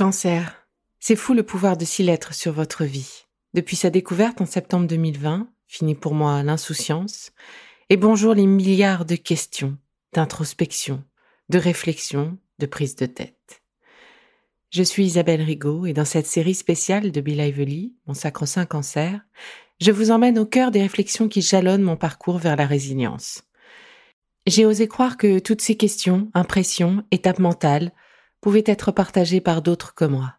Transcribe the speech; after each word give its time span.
Cancer. 0.00 0.66
C'est 0.98 1.14
fou 1.14 1.34
le 1.34 1.42
pouvoir 1.42 1.76
de 1.76 1.84
six 1.84 2.02
lettres 2.02 2.32
sur 2.32 2.54
votre 2.54 2.84
vie. 2.84 3.26
Depuis 3.52 3.76
sa 3.76 3.90
découverte 3.90 4.40
en 4.40 4.46
septembre 4.46 4.86
2020, 4.86 5.46
fini 5.66 5.94
pour 5.94 6.14
moi 6.14 6.42
l'insouciance, 6.42 7.32
et 7.90 7.98
bonjour 7.98 8.32
les 8.32 8.46
milliards 8.46 9.04
de 9.04 9.16
questions, 9.16 9.76
d'introspection, 10.14 11.04
de 11.50 11.58
réflexion, 11.58 12.38
de 12.58 12.64
prise 12.64 12.96
de 12.96 13.04
tête. 13.04 13.39
Je 14.70 14.84
suis 14.84 15.04
Isabelle 15.04 15.42
Rigaud 15.42 15.84
et 15.86 15.92
dans 15.92 16.04
cette 16.04 16.28
série 16.28 16.54
spéciale 16.54 17.10
de 17.10 17.20
Be 17.20 17.30
Lively, 17.30 17.96
mon 18.06 18.14
sacro-saint 18.14 18.66
cancer, 18.66 19.20
je 19.80 19.90
vous 19.90 20.12
emmène 20.12 20.38
au 20.38 20.46
cœur 20.46 20.70
des 20.70 20.80
réflexions 20.80 21.28
qui 21.28 21.42
jalonnent 21.42 21.82
mon 21.82 21.96
parcours 21.96 22.38
vers 22.38 22.54
la 22.54 22.66
résilience. 22.66 23.42
J'ai 24.46 24.66
osé 24.66 24.86
croire 24.86 25.16
que 25.16 25.40
toutes 25.40 25.60
ces 25.60 25.76
questions, 25.76 26.30
impressions, 26.34 27.02
étapes 27.10 27.40
mentales 27.40 27.90
pouvaient 28.40 28.62
être 28.64 28.92
partagées 28.92 29.40
par 29.40 29.60
d'autres 29.60 29.92
que 29.92 30.04
moi. 30.04 30.36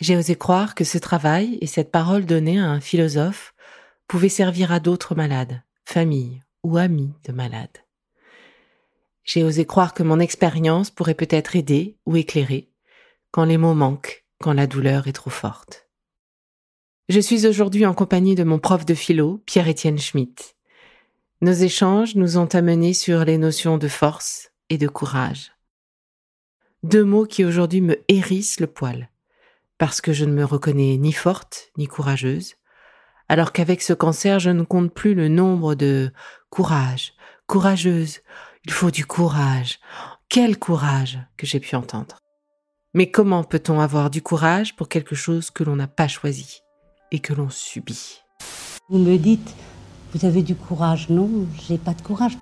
J'ai 0.00 0.16
osé 0.16 0.34
croire 0.34 0.74
que 0.74 0.84
ce 0.84 0.98
travail 0.98 1.56
et 1.60 1.68
cette 1.68 1.92
parole 1.92 2.26
donnée 2.26 2.58
à 2.58 2.66
un 2.66 2.80
philosophe 2.80 3.54
pouvaient 4.08 4.28
servir 4.28 4.72
à 4.72 4.80
d'autres 4.80 5.14
malades, 5.14 5.62
familles 5.84 6.42
ou 6.64 6.78
amis 6.78 7.14
de 7.24 7.32
malades. 7.32 7.78
J'ai 9.22 9.44
osé 9.44 9.66
croire 9.66 9.94
que 9.94 10.02
mon 10.02 10.18
expérience 10.18 10.90
pourrait 10.90 11.14
peut-être 11.14 11.54
aider 11.54 11.96
ou 12.06 12.16
éclairer 12.16 12.72
quand 13.36 13.44
les 13.44 13.58
mots 13.58 13.74
manquent, 13.74 14.24
quand 14.40 14.54
la 14.54 14.66
douleur 14.66 15.08
est 15.08 15.12
trop 15.12 15.28
forte. 15.28 15.90
Je 17.10 17.20
suis 17.20 17.46
aujourd'hui 17.46 17.84
en 17.84 17.92
compagnie 17.92 18.34
de 18.34 18.44
mon 18.44 18.58
prof 18.58 18.86
de 18.86 18.94
philo, 18.94 19.42
Pierre-Étienne 19.44 19.98
Schmitt. 19.98 20.56
Nos 21.42 21.52
échanges 21.52 22.14
nous 22.14 22.38
ont 22.38 22.46
amenés 22.46 22.94
sur 22.94 23.26
les 23.26 23.36
notions 23.36 23.76
de 23.76 23.88
force 23.88 24.52
et 24.70 24.78
de 24.78 24.88
courage. 24.88 25.52
Deux 26.82 27.04
mots 27.04 27.26
qui 27.26 27.44
aujourd'hui 27.44 27.82
me 27.82 28.02
hérissent 28.08 28.58
le 28.58 28.68
poil 28.68 29.10
parce 29.76 30.00
que 30.00 30.14
je 30.14 30.24
ne 30.24 30.32
me 30.32 30.44
reconnais 30.46 30.96
ni 30.96 31.12
forte 31.12 31.72
ni 31.76 31.86
courageuse, 31.86 32.54
alors 33.28 33.52
qu'avec 33.52 33.82
ce 33.82 33.92
cancer 33.92 34.40
je 34.40 34.48
ne 34.48 34.62
compte 34.62 34.94
plus 34.94 35.12
le 35.12 35.28
nombre 35.28 35.74
de 35.74 36.10
courage, 36.48 37.12
courageuse, 37.46 38.20
il 38.64 38.72
faut 38.72 38.90
du 38.90 39.04
courage, 39.04 39.78
quel 40.30 40.58
courage 40.58 41.18
que 41.36 41.46
j'ai 41.46 41.60
pu 41.60 41.76
entendre. 41.76 42.16
Mais 42.96 43.10
comment 43.10 43.44
peut-on 43.44 43.78
avoir 43.78 44.08
du 44.08 44.22
courage 44.22 44.74
pour 44.74 44.88
quelque 44.88 45.14
chose 45.14 45.50
que 45.50 45.62
l'on 45.62 45.76
n'a 45.76 45.86
pas 45.86 46.08
choisi 46.08 46.62
et 47.12 47.18
que 47.18 47.34
l'on 47.34 47.50
subit? 47.50 48.22
Vous 48.88 48.96
me 48.96 49.18
dites, 49.18 49.54
vous 50.14 50.24
avez 50.24 50.40
du 50.40 50.54
courage 50.54 51.10
Non, 51.10 51.28
j'ai 51.68 51.76
pas 51.76 51.92
de 51.92 52.00
courage. 52.00 52.38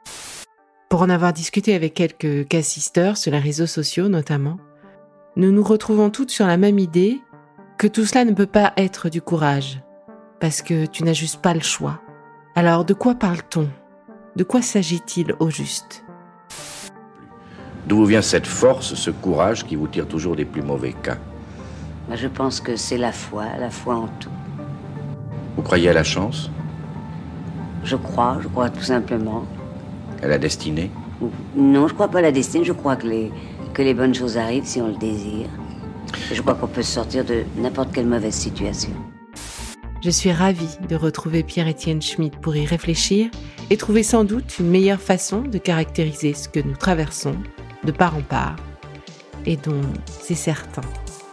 Pour 0.89 1.03
en 1.03 1.11
avoir 1.11 1.33
discuté 1.33 1.75
avec 1.75 1.95
quelques 1.95 2.47
cassisteurs 2.47 3.17
sur 3.17 3.33
les 3.33 3.41
réseaux 3.41 3.67
sociaux 3.67 4.09
notamment, 4.09 4.59
nous 5.35 5.51
nous 5.51 5.65
retrouvons 5.65 6.11
toutes 6.11 6.31
sur 6.31 6.47
la 6.47 6.57
même 6.57 6.79
idée 6.79 7.21
que 7.77 7.89
tout 7.89 8.05
cela 8.05 8.25
ne 8.25 8.31
peut 8.31 8.47
pas 8.47 8.75
être 8.77 9.09
du 9.09 9.21
courage, 9.21 9.81
parce 10.39 10.63
que 10.63 10.87
tu 10.87 11.03
n'as 11.03 11.15
juste 11.15 11.43
pas 11.43 11.55
le 11.55 11.63
choix. 11.63 12.01
Alors 12.55 12.85
de 12.85 12.95
quoi 12.95 13.17
parle-t-on? 13.17 13.69
De 14.37 14.45
quoi 14.45 14.63
s'agit-il 14.63 15.35
au 15.41 15.51
juste? 15.51 16.04
D'où 17.87 18.07
vient 18.07 18.23
cette 18.23 18.47
force, 18.47 18.95
ce 18.95 19.11
courage 19.11 19.65
qui 19.65 19.77
vous 19.77 19.87
tire 19.87 20.09
toujours 20.09 20.37
des 20.37 20.47
plus 20.47 20.63
mauvais 20.63 20.95
cas 20.95 21.19
Je 22.11 22.29
pense 22.29 22.61
que 22.61 22.77
c'est 22.77 22.97
la 22.97 23.13
foi, 23.13 23.45
la 23.61 23.69
foi 23.69 23.97
en 23.97 24.09
tout. 24.21 24.31
Vous 25.57 25.63
croyez 25.63 25.91
à 25.91 25.93
la 25.93 26.05
chance 26.05 26.51
Je 27.85 27.97
crois, 27.97 28.39
je 28.43 28.49
crois 28.49 28.71
tout 28.71 28.83
simplement. 28.83 29.45
À 30.23 30.29
la 30.29 30.39
destinée 30.39 30.91
Non, 31.55 31.87
je 31.87 31.93
crois 31.93 32.09
pas 32.09 32.21
à 32.21 32.23
la 32.23 32.33
destinée, 32.33 32.65
je 32.65 32.73
crois 32.73 32.97
que 32.97 33.07
les, 33.07 33.31
que 33.75 33.83
les 33.83 33.93
bonnes 33.93 34.15
choses 34.15 34.39
arrivent 34.39 34.65
si 34.65 34.81
on 34.81 34.89
le 34.89 34.97
désire. 34.97 35.49
Je 36.33 36.41
crois 36.41 36.55
qu'on 36.55 36.67
peut 36.67 36.83
sortir 36.83 37.23
de 37.23 37.43
n'importe 37.59 37.93
quelle 37.93 38.07
mauvaise 38.07 38.35
situation. 38.35 38.93
Je 40.03 40.11
suis 40.11 40.33
ravie 40.33 40.79
de 40.89 40.97
retrouver 40.97 41.43
Pierre-Étienne 41.43 42.01
Schmitt 42.01 42.37
pour 42.37 42.57
y 42.57 42.65
réfléchir 42.65 43.31
et 43.69 43.77
trouver 43.77 44.03
sans 44.03 44.25
doute 44.25 44.59
une 44.59 44.71
meilleure 44.71 45.01
façon 45.01 45.43
de 45.43 45.59
caractériser 45.59 46.33
ce 46.35 46.49
que 46.49 46.61
nous 46.61 46.77
traversons 46.77 47.37
de 47.85 47.93
part 47.93 48.17
en 48.17 48.23
part 48.23 48.57
et 49.47 49.57
dont, 49.57 49.83
c'est 50.07 50.35
certain, 50.35 50.83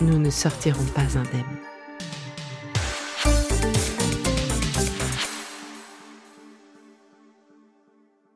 nous 0.01 0.19
ne 0.19 0.29
sortirons 0.29 0.83
pas 0.93 1.17
indemnes. 1.17 1.57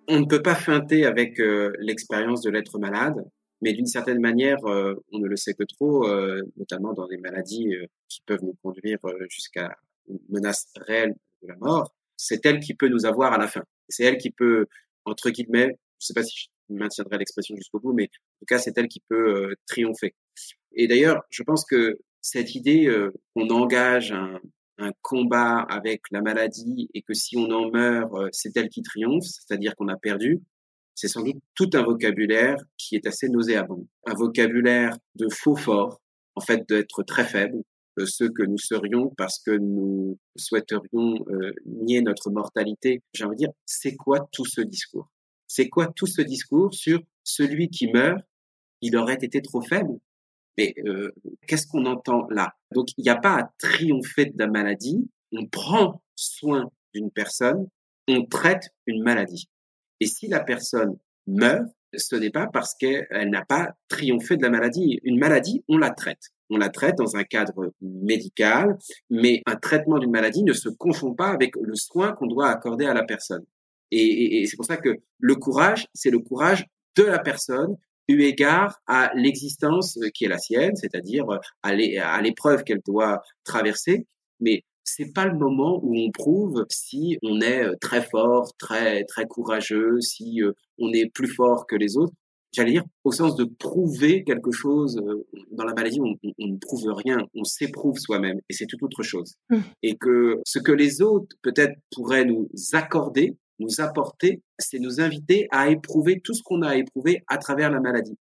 On 0.08 0.20
ne 0.20 0.26
peut 0.26 0.42
pas 0.42 0.56
feinter 0.56 1.06
avec 1.06 1.40
euh, 1.40 1.74
l'expérience 1.80 2.42
de 2.42 2.50
l'être 2.50 2.80
malade 2.80 3.24
mais 3.62 3.72
d'une 3.74 3.88
certaine 3.88 4.20
manière, 4.20 4.64
euh, 4.66 4.94
on 5.12 5.18
ne 5.18 5.28
le 5.28 5.38
sait 5.38 5.54
que 5.54 5.64
trop, 5.64 6.06
euh, 6.08 6.42
notamment 6.58 6.94
dans 6.94 7.08
des 7.08 7.18
maladies 7.18 7.74
qui 8.10 8.22
peuvent 8.26 8.44
nous 8.44 8.56
conduire 8.62 9.00
jusqu'à 9.30 9.76
une 10.08 10.20
menace 10.30 10.68
réelle 10.76 11.16
de 11.42 11.48
la 11.48 11.56
mort. 11.56 11.96
C'est 12.16 12.46
elle 12.46 12.60
qui 12.60 12.76
peut 12.76 12.90
nous 12.90 13.06
avoir 13.06 13.34
à 13.34 13.38
la 13.38 13.48
fin. 13.48 13.64
C'est 13.90 14.04
elle 14.04 14.18
qui 14.18 14.30
peut, 14.30 14.68
entre 15.06 15.30
guillemets, 15.32 15.68
je 15.68 15.72
ne 15.72 15.76
sais 16.00 16.14
pas 16.14 16.24
si 16.24 16.50
maintiendrai 16.70 17.18
l'expression 17.18 17.56
jusqu'au 17.56 17.80
bout, 17.80 17.94
mais 17.94 18.06
en 18.06 18.40
tout 18.40 18.46
cas, 18.48 18.58
c'est 18.58 18.78
elle 18.78 18.88
qui 18.88 19.02
peut 19.08 19.56
triompher. 19.68 20.14
Et 20.74 20.88
d'ailleurs, 20.88 21.22
je 21.30 21.44
pense 21.44 21.66
que 21.66 21.98
cette 22.22 22.56
idée 22.56 22.94
qu'on 23.36 23.50
engage 23.50 24.12
un, 24.12 24.40
un 24.78 24.92
combat 25.02 25.60
avec 25.70 26.02
la 26.12 26.22
maladie 26.22 26.90
et 26.94 27.02
que 27.02 27.14
si 27.14 27.38
on 27.38 27.50
en 27.52 27.70
meurt, 27.70 28.12
c'est 28.32 28.56
elle 28.58 28.70
qui 28.70 28.82
triomphe, 28.82 29.24
c'est-à-dire 29.24 29.76
qu'on 29.76 29.88
a 29.88 29.98
perdu, 29.98 30.42
c'est 30.96 31.08
sans 31.08 31.24
doute 31.24 31.42
tout 31.56 31.70
un 31.74 31.84
vocabulaire 31.84 32.58
qui 32.78 32.96
est 32.96 33.06
assez 33.06 33.30
nauséabond. 33.30 33.88
Un 34.06 34.14
vocabulaire 34.14 34.98
de 35.16 35.28
faux 35.30 35.56
fort, 35.56 36.02
en 36.36 36.42
fait, 36.42 36.68
d'être 36.68 37.04
très 37.04 37.26
faible, 37.26 37.62
de 37.98 38.06
ce 38.06 38.26
que 38.26 38.44
nous 38.44 38.58
serions 38.58 39.14
parce 39.18 39.40
que 39.40 39.52
nous 39.52 40.18
souhaiterions 40.36 41.16
euh, 41.30 41.52
nier 41.66 42.02
notre 42.02 42.30
mortalité. 42.30 43.02
J'ai 43.14 43.26
envie 43.26 43.36
de 43.36 43.40
dire, 43.40 43.52
c'est 43.66 43.96
quoi 43.96 44.28
tout 44.32 44.46
ce 44.46 44.62
discours? 44.62 45.10
C'est 45.48 45.70
quoi 45.70 45.88
tout 45.88 46.08
ce 46.08 46.22
discours 46.22 46.74
sur 46.74 47.02
celui 47.24 47.70
qui 47.70 47.92
meurt, 47.92 48.22
il 48.82 48.98
aurait 48.98 49.20
été 49.22 49.42
trop 49.42 49.62
faible? 49.62 50.00
Mais 50.58 50.74
euh, 50.86 51.12
qu'est-ce 51.48 51.68
qu'on 51.68 51.86
entend 51.86 52.28
là? 52.30 52.54
Donc, 52.74 52.90
il 52.98 53.04
n'y 53.04 53.10
a 53.10 53.18
pas 53.18 53.40
à 53.40 53.54
triompher 53.60 54.26
de 54.26 54.38
la 54.38 54.48
maladie, 54.48 55.10
on 55.32 55.46
prend 55.48 56.02
soin 56.16 56.70
d'une 56.94 57.12
personne, 57.12 57.68
on 58.08 58.26
traite 58.26 58.70
une 58.86 59.04
maladie. 59.04 59.50
Et 60.00 60.08
si 60.08 60.28
la 60.28 60.40
personne 60.40 60.98
meurt, 61.28 61.66
ce 61.98 62.16
n'est 62.16 62.30
pas 62.30 62.48
parce 62.48 62.76
qu'elle 62.76 63.30
n'a 63.30 63.46
pas 63.46 63.72
triomphé 63.88 64.38
de 64.38 64.44
la 64.44 64.50
maladie. 64.50 65.00
Une 65.04 65.18
maladie, 65.18 65.64
on 65.68 65.78
la 65.78 65.92
traite. 65.92 66.32
On 66.50 66.58
la 66.58 66.70
traite 66.70 66.96
dans 66.98 67.16
un 67.16 67.24
cadre 67.24 67.74
médical, 67.82 68.78
mais 69.10 69.42
un 69.46 69.56
traitement 69.56 69.98
d'une 69.98 70.12
maladie 70.12 70.44
ne 70.44 70.54
se 70.54 70.70
confond 70.70 71.14
pas 71.14 71.30
avec 71.30 71.56
le 71.56 71.76
soin 71.76 72.14
qu'on 72.14 72.28
doit 72.28 72.50
accorder 72.50 72.86
à 72.86 72.94
la 72.94 73.04
personne. 73.04 73.46
Et, 73.92 74.46
c'est 74.48 74.56
pour 74.56 74.66
ça 74.66 74.78
que 74.78 74.98
le 75.20 75.36
courage, 75.36 75.88
c'est 75.94 76.10
le 76.10 76.20
courage 76.20 76.66
de 76.98 77.04
la 77.04 77.20
personne 77.20 77.76
eu 78.08 78.22
égard 78.22 78.82
à 78.88 79.12
l'existence 79.16 79.98
qui 80.14 80.26
est 80.26 80.30
la 80.30 80.38
sienne, 80.38 80.76
c'est-à-dire 80.76 81.26
à 81.64 82.22
l'épreuve 82.22 82.64
qu'elle 82.64 82.82
doit 82.86 83.22
traverser. 83.44 84.06
Mais 84.40 84.64
c'est 84.86 85.12
pas 85.12 85.26
le 85.26 85.38
moment 85.38 85.80
où 85.84 85.98
on 85.98 86.12
prouve 86.12 86.66
si 86.70 87.18
on 87.24 87.42
est 87.42 87.64
euh, 87.64 87.76
très 87.82 88.02
fort, 88.02 88.54
très 88.58 89.04
très 89.06 89.26
courageux, 89.26 90.00
si 90.00 90.42
euh, 90.42 90.54
on 90.78 90.94
est 90.94 91.12
plus 91.12 91.28
fort 91.28 91.66
que 91.66 91.76
les 91.76 91.98
autres. 91.98 92.14
j'allais 92.54 92.72
dire, 92.72 92.86
au 93.04 93.12
sens 93.12 93.36
de 93.36 93.44
prouver 93.44 94.24
quelque 94.24 94.52
chose. 94.52 94.98
Euh, 94.98 95.26
dans 95.52 95.66
la 95.66 95.74
maladie, 95.74 96.00
on, 96.00 96.16
ne 96.40 96.58
prouve 96.58 96.94
rien, 96.94 97.18
on 97.34 97.44
s'éprouve 97.44 97.98
soi-même, 97.98 98.40
et 98.48 98.54
c'est 98.54 98.68
tout 98.68 98.82
autre 98.84 99.04
chose. 99.04 99.34
Mmh. 99.50 99.58
Et 99.84 99.96
que 99.96 100.40
ce 100.46 100.60
que 100.60 100.72
les 100.72 101.02
autres 101.02 101.36
peut-être 101.42 101.74
pourraient 101.92 102.26
nous 102.26 102.48
accorder, 102.74 103.36
nous 103.60 103.82
apporter, 103.82 104.42
c'est 104.60 104.80
nous 104.80 105.02
inviter 105.02 105.48
à 105.52 105.70
éprouver 105.70 106.20
tout 106.22 106.34
ce 106.34 106.44
qu'on 106.44 106.62
a 106.62 106.76
éprouvé 106.76 107.24
à 107.28 107.38
travers 107.38 107.72
la 107.72 107.80
maladie, 107.80 108.18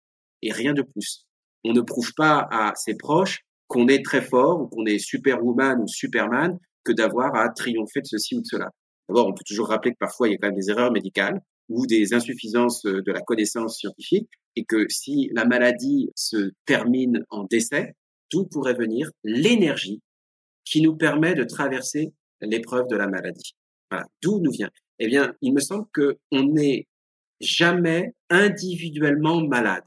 et 0.43 0.53
rien 0.53 0.73
de 0.73 0.83
plus. 0.83 1.27
On 1.65 1.73
ne 1.73 1.81
prouve 1.81 2.13
pas 2.15 2.49
à 2.51 2.73
ses 2.75 2.95
proches 2.95 3.41
qu'on 3.69 3.87
est 3.89 4.05
très 4.05 4.23
fort 4.23 4.63
ou 4.63 4.67
qu'on 4.67 4.87
est 4.87 4.99
superwoman 4.99 5.81
ou 5.81 5.87
superman 5.87 6.59
que 6.85 6.93
d'avoir 6.93 7.35
à 7.37 7.49
triompher 7.51 8.01
de 8.01 8.07
ceci 8.07 8.35
ou 8.35 8.41
de 8.41 8.47
cela. 8.47 8.71
D'abord, 9.09 9.29
on 9.29 9.35
peut 9.35 9.45
toujours 9.47 9.69
rappeler 9.69 9.93
que 9.93 9.99
parfois 9.99 10.29
il 10.29 10.33
y 10.33 10.35
a 10.35 10.39
quand 10.39 10.49
même 10.49 10.57
des 10.57 10.71
erreurs 10.71 10.93
médicales 10.93 11.41
ou 11.69 11.87
des 11.87 12.15
insuffisances 12.15 12.85
euh, 12.87 13.03
de 13.03 13.13
la 13.13 13.21
connaissance 13.21 13.79
scientifique, 13.79 14.29
et 14.57 14.65
que 14.65 14.87
si 14.89 15.31
la 15.33 15.45
maladie 15.45 16.11
se 16.17 16.51
termine 16.67 17.25
en 17.31 17.45
décès, 17.45 17.95
d'où 18.33 18.45
pourrait 18.47 18.75
venir 18.75 19.11
l'énergie 19.23 20.01
qui 20.65 20.83
nous 20.83 20.97
permet 20.97 21.35
de 21.35 21.45
traverser 21.45 22.13
l'épreuve 22.41 22.89
de 22.89 22.97
la 22.97 23.07
maladie. 23.07 23.55
Voilà. 23.91 24.07
D'où 24.23 24.41
nous 24.41 24.51
vient 24.51 24.71
Eh 25.01 25.09
bien, 25.09 25.35
il 25.41 25.53
me 25.55 25.61
semble 25.61 25.87
que 25.93 26.19
on 26.31 26.45
n'est 26.45 26.87
jamais 27.41 28.15
individuellement 28.29 29.41
malade. 29.41 29.85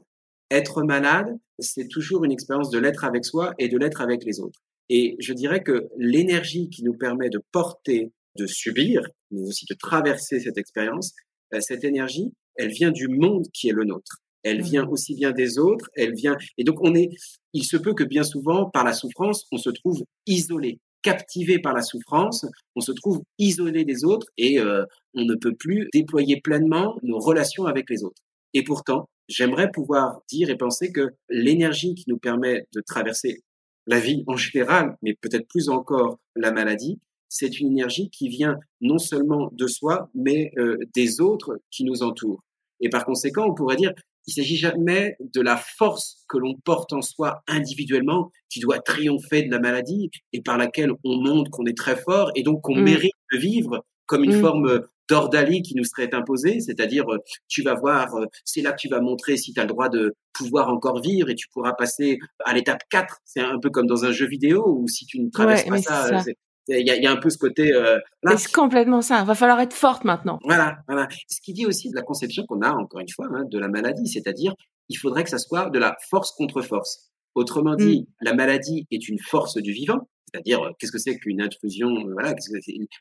Être 0.50 0.82
malade, 0.82 1.28
c'est 1.60 1.88
toujours 1.88 2.24
une 2.24 2.32
expérience 2.32 2.70
de 2.70 2.78
l'être 2.78 3.04
avec 3.04 3.24
soi 3.24 3.54
et 3.58 3.68
de 3.68 3.78
l'être 3.78 4.00
avec 4.00 4.24
les 4.24 4.40
autres. 4.40 4.60
Et 4.88 5.16
je 5.20 5.32
dirais 5.32 5.62
que 5.62 5.88
l'énergie 5.96 6.68
qui 6.68 6.82
nous 6.82 6.94
permet 6.94 7.30
de 7.30 7.40
porter, 7.52 8.12
de 8.36 8.46
subir, 8.46 9.02
mais 9.30 9.42
aussi 9.42 9.66
de 9.70 9.74
traverser 9.74 10.40
cette 10.40 10.58
expérience, 10.58 11.12
euh, 11.54 11.60
cette 11.60 11.84
énergie, 11.84 12.32
elle 12.56 12.70
vient 12.70 12.90
du 12.90 13.08
monde 13.08 13.46
qui 13.52 13.68
est 13.68 13.72
le 13.72 13.84
nôtre. 13.84 14.18
Elle 14.42 14.58
mmh. 14.58 14.64
vient 14.64 14.88
aussi 14.88 15.14
bien 15.14 15.30
des 15.30 15.58
autres, 15.58 15.88
elle 15.94 16.14
vient. 16.14 16.36
Et 16.58 16.64
donc, 16.64 16.78
on 16.82 16.94
est, 16.94 17.10
il 17.52 17.64
se 17.64 17.76
peut 17.76 17.94
que 17.94 18.04
bien 18.04 18.24
souvent, 18.24 18.68
par 18.68 18.84
la 18.84 18.92
souffrance, 18.92 19.46
on 19.52 19.56
se 19.56 19.70
trouve 19.70 20.02
isolé, 20.26 20.80
captivé 21.04 21.60
par 21.60 21.74
la 21.74 21.82
souffrance, 21.82 22.46
on 22.74 22.80
se 22.80 22.90
trouve 22.90 23.22
isolé 23.38 23.84
des 23.84 24.04
autres 24.04 24.26
et 24.36 24.58
euh, 24.58 24.84
on 25.14 25.24
ne 25.24 25.36
peut 25.36 25.54
plus 25.54 25.88
déployer 25.92 26.40
pleinement 26.40 26.98
nos 27.02 27.20
relations 27.20 27.66
avec 27.66 27.88
les 27.88 28.02
autres. 28.02 28.22
Et 28.54 28.64
pourtant, 28.64 29.08
j'aimerais 29.28 29.70
pouvoir 29.70 30.22
dire 30.28 30.50
et 30.50 30.56
penser 30.56 30.90
que 30.90 31.10
l'énergie 31.28 31.94
qui 31.94 32.04
nous 32.08 32.18
permet 32.18 32.66
de 32.74 32.80
traverser 32.80 33.42
la 33.86 34.00
vie 34.00 34.24
en 34.26 34.36
général, 34.36 34.96
mais 35.02 35.14
peut-être 35.14 35.46
plus 35.46 35.68
encore 35.68 36.18
la 36.34 36.50
maladie, 36.50 36.98
c'est 37.28 37.60
une 37.60 37.72
énergie 37.72 38.10
qui 38.10 38.28
vient 38.28 38.58
non 38.80 38.98
seulement 38.98 39.50
de 39.52 39.66
soi, 39.66 40.08
mais 40.14 40.52
euh, 40.56 40.78
des 40.94 41.20
autres 41.20 41.60
qui 41.70 41.84
nous 41.84 42.02
entourent. 42.02 42.42
Et 42.80 42.88
par 42.88 43.04
conséquent, 43.04 43.44
on 43.46 43.54
pourrait 43.54 43.76
dire, 43.76 43.92
il 44.26 44.32
s'agit 44.32 44.56
jamais 44.56 45.16
de 45.20 45.40
la 45.40 45.56
force 45.56 46.24
que 46.28 46.38
l'on 46.38 46.54
porte 46.64 46.92
en 46.92 47.02
soi 47.02 47.42
individuellement, 47.46 48.30
qui 48.50 48.60
doit 48.60 48.78
triompher 48.78 49.42
de 49.42 49.50
la 49.50 49.58
maladie 49.58 50.10
et 50.32 50.40
par 50.42 50.56
laquelle 50.56 50.92
on 51.04 51.16
montre 51.16 51.50
qu'on 51.50 51.66
est 51.66 51.76
très 51.76 51.96
fort 51.96 52.30
et 52.34 52.42
donc 52.42 52.62
qu'on 52.62 52.76
mmh. 52.76 52.84
mérite 52.84 53.14
de 53.32 53.38
vivre 53.38 53.84
comme 54.06 54.24
une 54.24 54.36
mmh. 54.36 54.40
forme 54.40 54.80
d'ordalie 55.08 55.62
qui 55.62 55.74
nous 55.76 55.84
serait 55.84 56.14
imposée, 56.14 56.60
c'est-à-dire 56.60 57.04
euh, 57.10 57.18
tu 57.48 57.62
vas 57.62 57.74
voir, 57.74 58.14
euh, 58.14 58.26
c'est 58.44 58.62
là 58.62 58.72
que 58.72 58.80
tu 58.80 58.88
vas 58.88 59.00
montrer 59.00 59.36
si 59.36 59.52
tu 59.52 59.60
as 59.60 59.64
le 59.64 59.68
droit 59.68 59.88
de 59.88 60.14
pouvoir 60.32 60.68
encore 60.68 61.00
vivre 61.00 61.28
et 61.28 61.34
tu 61.34 61.46
pourras 61.52 61.72
passer 61.74 62.18
à 62.44 62.54
l'étape 62.54 62.80
4. 62.90 63.18
C'est 63.24 63.40
un 63.40 63.58
peu 63.60 63.70
comme 63.70 63.86
dans 63.86 64.04
un 64.04 64.12
jeu 64.12 64.26
vidéo 64.26 64.64
où 64.66 64.88
si 64.88 65.06
tu 65.06 65.20
ne 65.20 65.30
traverses 65.30 65.64
pas 65.64 65.78
ça, 65.78 66.22
il 66.68 66.86
y 66.86 66.90
a, 66.90 66.96
y 66.96 67.06
a, 67.06 67.10
un 67.10 67.16
peu 67.16 67.30
ce 67.30 67.38
côté. 67.38 67.72
Euh, 67.72 67.98
c'est 68.36 68.52
complètement 68.52 69.02
ça. 69.02 69.20
Il 69.20 69.26
va 69.26 69.34
falloir 69.34 69.60
être 69.60 69.74
forte 69.74 70.04
maintenant. 70.04 70.38
Voilà, 70.44 70.78
voilà. 70.88 71.08
Ce 71.28 71.40
qui 71.40 71.52
dit 71.52 71.66
aussi 71.66 71.90
de 71.90 71.96
la 71.96 72.02
conception 72.02 72.44
qu'on 72.46 72.62
a, 72.62 72.72
encore 72.72 73.00
une 73.00 73.08
fois, 73.08 73.26
hein, 73.30 73.44
de 73.50 73.58
la 73.58 73.68
maladie, 73.68 74.06
c'est-à-dire 74.06 74.54
il 74.88 74.96
faudrait 74.96 75.24
que 75.24 75.30
ça 75.30 75.38
soit 75.38 75.70
de 75.70 75.78
la 75.78 75.96
force 76.10 76.32
contre 76.32 76.62
force. 76.62 77.10
Autrement 77.34 77.74
dit, 77.74 78.02
mm. 78.02 78.24
la 78.24 78.34
maladie 78.34 78.86
est 78.90 79.08
une 79.08 79.18
force 79.18 79.56
du 79.56 79.72
vivant, 79.72 80.08
c'est-à-dire 80.32 80.62
euh, 80.62 80.70
qu'est-ce 80.78 80.92
que 80.92 80.98
c'est 80.98 81.18
qu'une 81.18 81.40
intrusion 81.40 81.88
euh, 81.88 82.12
Voilà, 82.12 82.34
que 82.34 82.40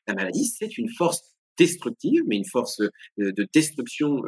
la 0.07 0.13
maladie, 0.13 0.45
c'est 0.45 0.77
une 0.77 0.89
force 0.89 1.21
destructive, 1.57 2.23
mais 2.27 2.37
une 2.37 2.45
force 2.45 2.79
euh, 2.81 3.31
de 3.31 3.47
destruction 3.53 4.21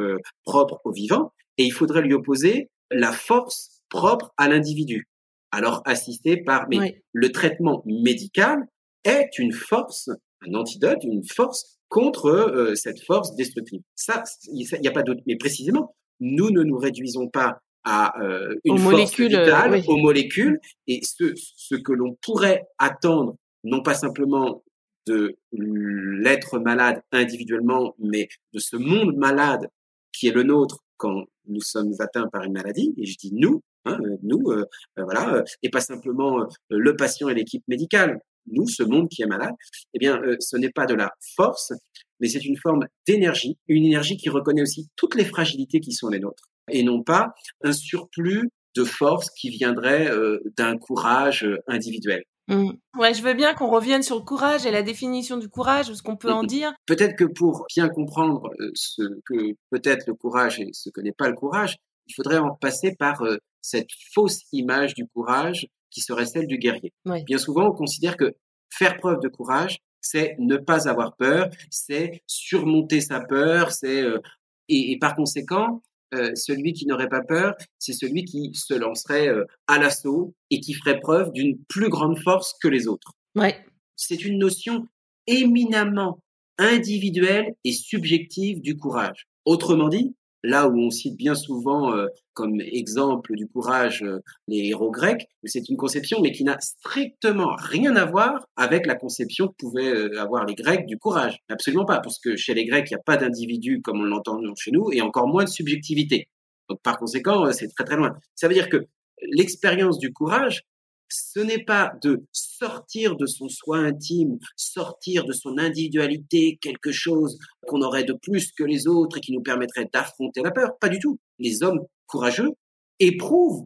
propre 0.44 0.80
au 0.84 0.92
vivant, 0.92 1.34
et 1.58 1.66
il 1.66 1.72
faudrait 1.72 2.02
lui 2.02 2.14
opposer 2.14 2.70
la 2.92 3.12
force 3.12 3.82
propre 3.90 4.34
à 4.38 4.48
l'individu. 4.48 5.08
Alors 5.52 5.82
assisté 5.86 6.38
par 6.38 6.68
mais 6.70 7.02
le 7.14 7.32
traitement 7.32 7.82
médical 7.86 8.68
est 9.06 9.40
une 9.40 9.54
force, 9.54 10.10
un 10.46 10.54
antidote, 10.54 11.04
une 11.04 11.24
force 11.24 11.78
contre 11.88 12.28
euh, 12.28 12.76
cette 12.76 13.02
force 13.04 13.36
destructive. 13.36 13.82
Ça, 13.96 14.24
il 14.52 14.68
n'y 14.82 14.88
a 14.88 14.92
pas 14.92 15.04
d'autre. 15.04 15.22
Mais 15.28 15.38
précisément, 15.38 15.96
nous 16.20 16.50
ne 16.50 16.64
nous 16.64 16.78
réduisons 16.78 17.30
pas 17.30 17.60
à 17.86 18.20
euh, 18.22 18.56
une 18.66 18.80
force 18.80 19.16
vitale, 19.16 19.82
aux 19.88 19.98
molécules, 19.98 20.60
et 20.88 21.02
ce, 21.04 21.34
ce 21.36 21.76
que 21.76 21.94
l'on 21.94 22.18
pourrait 22.22 22.64
attendre, 22.80 23.38
non 23.64 23.84
pas 23.84 23.94
simplement 23.94 24.64
de 25.06 25.38
l'être 25.52 26.58
malade 26.58 27.04
individuellement, 27.12 27.96
mais 28.00 28.28
de 28.54 28.60
ce 28.60 28.76
monde 28.76 29.16
malade 29.16 29.70
qui 30.12 30.28
est 30.28 30.32
le 30.32 30.42
nôtre 30.42 30.80
quand 30.98 31.26
nous 31.48 31.62
sommes 31.62 31.94
atteints 32.00 32.28
par 32.28 32.44
une 32.44 32.54
maladie, 32.54 32.96
et 32.98 33.06
je 33.06 33.18
dis 33.18 33.32
nous, 33.34 33.62
hein, 33.86 34.00
nous, 34.24 34.50
euh, 34.50 34.66
voilà, 34.98 35.44
et 35.62 35.70
pas 35.70 35.82
simplement 35.82 36.48
le 36.70 36.96
patient 36.96 37.30
et 37.30 37.36
l'équipe 37.36 37.64
médicale 37.68 38.20
nous, 38.48 38.68
ce 38.68 38.84
monde 38.84 39.10
qui 39.10 39.22
est 39.22 39.28
malade, 39.28 39.54
eh 39.94 40.00
bien, 40.00 40.22
euh, 40.22 40.36
ce 40.40 40.58
n'est 40.58 40.72
pas 40.72 40.86
de 40.86 40.94
la 40.94 41.12
force, 41.36 41.74
mais 42.20 42.28
c'est 42.28 42.46
une 42.46 42.58
forme 42.58 42.86
d'énergie, 43.08 43.58
une 43.68 43.86
énergie 43.86 44.18
qui 44.18 44.30
reconnaît 44.30 44.62
aussi 44.62 44.88
toutes 44.96 45.16
les 45.16 45.26
fragilités 45.26 45.80
qui 45.80 45.92
sont 45.92 46.10
les 46.10 46.20
nôtres, 46.20 46.50
et 46.70 46.84
non 46.84 47.04
pas 47.04 47.34
un 47.64 47.74
surplus 47.74 48.50
de 48.76 48.84
force 48.84 49.30
qui 49.32 49.50
viendrait 49.50 50.10
euh, 50.10 50.40
d'un 50.58 50.78
courage 50.78 51.44
euh, 51.44 51.58
individuel. 51.68 52.24
Mmh. 52.48 52.74
Ouais, 53.00 53.14
je 53.14 53.24
veux 53.24 53.34
bien 53.34 53.56
qu'on 53.56 53.70
revienne 53.70 54.04
sur 54.04 54.18
le 54.18 54.22
courage 54.22 54.68
et 54.68 54.72
la 54.72 54.84
définition 54.84 55.38
du 55.38 55.50
courage, 55.50 55.92
ce 55.92 56.04
qu'on 56.04 56.16
peut 56.16 56.32
en 56.32 56.44
dire. 56.44 56.74
Peut-être 56.86 57.16
que 57.16 57.24
pour 57.24 57.66
bien 57.76 57.90
comprendre 57.90 58.52
ce 58.76 59.02
que 59.26 59.56
peut-être 59.72 60.06
le 60.06 60.14
courage 60.14 60.60
et 60.60 60.70
ce 60.72 60.92
que 60.92 61.02
n'est 61.02 61.12
pas 61.12 61.28
le 61.28 61.34
courage, 61.34 61.78
il 62.06 62.14
faudrait 62.14 62.38
en 62.38 62.54
passer 62.54 62.94
par 63.00 63.24
cette 63.62 63.90
fausse 64.14 64.42
image 64.52 64.94
du 64.94 65.08
courage 65.08 65.66
qui 65.96 66.02
serait 66.02 66.26
celle 66.26 66.46
du 66.46 66.58
guerrier. 66.58 66.92
Bien 67.26 67.38
souvent, 67.38 67.70
on 67.70 67.72
considère 67.72 68.18
que 68.18 68.34
faire 68.70 68.98
preuve 68.98 69.22
de 69.22 69.30
courage, 69.30 69.80
c'est 70.02 70.36
ne 70.40 70.58
pas 70.58 70.90
avoir 70.90 71.16
peur, 71.16 71.50
c'est 71.72 72.22
surmonter 72.28 73.00
sa 73.00 73.22
peur, 73.22 73.72
c'est 73.72 74.02
euh, 74.02 74.20
et, 74.68 74.98
par 75.00 75.16
conséquent, 75.16 75.82
euh, 76.14 76.36
celui 76.36 76.74
qui 76.74 76.86
n'aurait 76.86 77.08
pas 77.08 77.22
peur, 77.22 77.56
c'est 77.80 77.94
celui 77.94 78.26
qui 78.26 78.52
se 78.54 78.74
lancerait 78.74 79.30
euh, 79.30 79.46
à 79.68 79.80
l'assaut 79.80 80.36
et 80.52 80.60
qui 80.60 80.74
ferait 80.74 81.00
preuve 81.00 81.32
d'une 81.32 81.58
plus 81.70 81.90
grande 81.90 82.20
force 82.20 82.54
que 82.62 82.68
les 82.68 82.88
autres. 82.88 83.14
Ouais. 83.36 83.66
C'est 83.96 84.26
une 84.26 84.38
notion 84.38 84.86
éminemment 85.28 86.20
individuelle 86.58 87.56
et 87.64 87.72
subjective 87.72 88.62
du 88.62 88.76
courage. 88.76 89.28
Autrement 89.46 89.88
dit, 89.88 90.14
là 90.46 90.68
où 90.68 90.78
on 90.78 90.90
cite 90.90 91.18
bien 91.18 91.36
souvent 91.36 91.94
euh, 91.94 92.08
comme 92.34 92.62
exemple 92.62 93.36
du 93.36 93.48
courage 93.48 94.04
euh, 94.04 94.20
les 94.48 94.68
héros 94.68 94.92
grecs, 94.92 95.28
c'est 95.44 95.68
une 95.70 95.78
conception 95.78 96.22
mais 96.22 96.32
qui 96.32 96.44
n'a 96.44 96.60
strictement 96.60 97.56
rien 97.58 97.96
à 97.96 98.06
voir 98.06 98.46
avec 98.56 98.86
la 98.86 98.96
conception 98.96 99.48
que 99.48 99.56
pouvaient 99.58 99.94
euh, 99.94 100.22
avoir 100.22 100.46
les 100.46 100.56
Grecs 100.56 100.86
du 100.86 100.98
courage. 100.98 101.40
Absolument 101.50 101.86
pas, 101.86 102.00
parce 102.00 102.20
que 102.20 102.36
chez 102.36 102.54
les 102.54 102.66
Grecs, 102.66 102.88
il 102.90 102.94
n'y 102.94 103.00
a 103.00 103.04
pas 103.04 103.18
d'individu 103.18 103.82
comme 103.82 104.00
on 104.00 104.04
l'entend 104.04 104.40
chez 104.56 104.72
nous 104.72 104.92
et 104.92 105.02
encore 105.02 105.28
moins 105.28 105.44
de 105.44 105.50
subjectivité. 105.50 106.28
Donc 106.70 106.82
par 106.82 106.98
conséquent, 106.98 107.52
c'est 107.52 107.68
très 107.70 107.84
très 107.84 107.96
loin. 107.96 108.16
Ça 108.36 108.48
veut 108.48 108.54
dire 108.54 108.70
que 108.70 108.86
l'expérience 109.22 110.00
du 110.00 110.14
courage, 110.14 110.64
ce 111.10 111.40
n'est 111.40 111.64
pas 111.64 111.94
de 112.02 112.26
sortir 112.32 113.16
de 113.16 113.26
son 113.26 113.50
soi 113.50 113.78
intime, 113.78 114.38
sortir 114.56 115.26
de 115.26 115.34
son 115.34 115.58
individualité, 115.58 116.58
quelque 116.62 116.92
chose 116.92 117.38
qu'on 117.68 117.82
aurait 117.82 118.04
de 118.04 118.14
plus 118.14 118.52
que 118.52 118.64
les 118.64 118.88
autres 118.88 119.18
et 119.18 119.22
qui 119.22 119.34
nous 119.34 119.42
permettrait 119.42 119.90
d'affronter 119.92 120.42
la 120.42 120.52
peur. 120.52 120.78
Pas 120.80 120.90
du 120.90 121.00
tout. 121.00 121.20
Les 121.40 121.64
hommes 121.64 121.82
courageux 122.08 122.52
éprouvent 123.00 123.66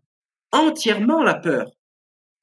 entièrement 0.51 1.23
la 1.23 1.35
peur. 1.35 1.71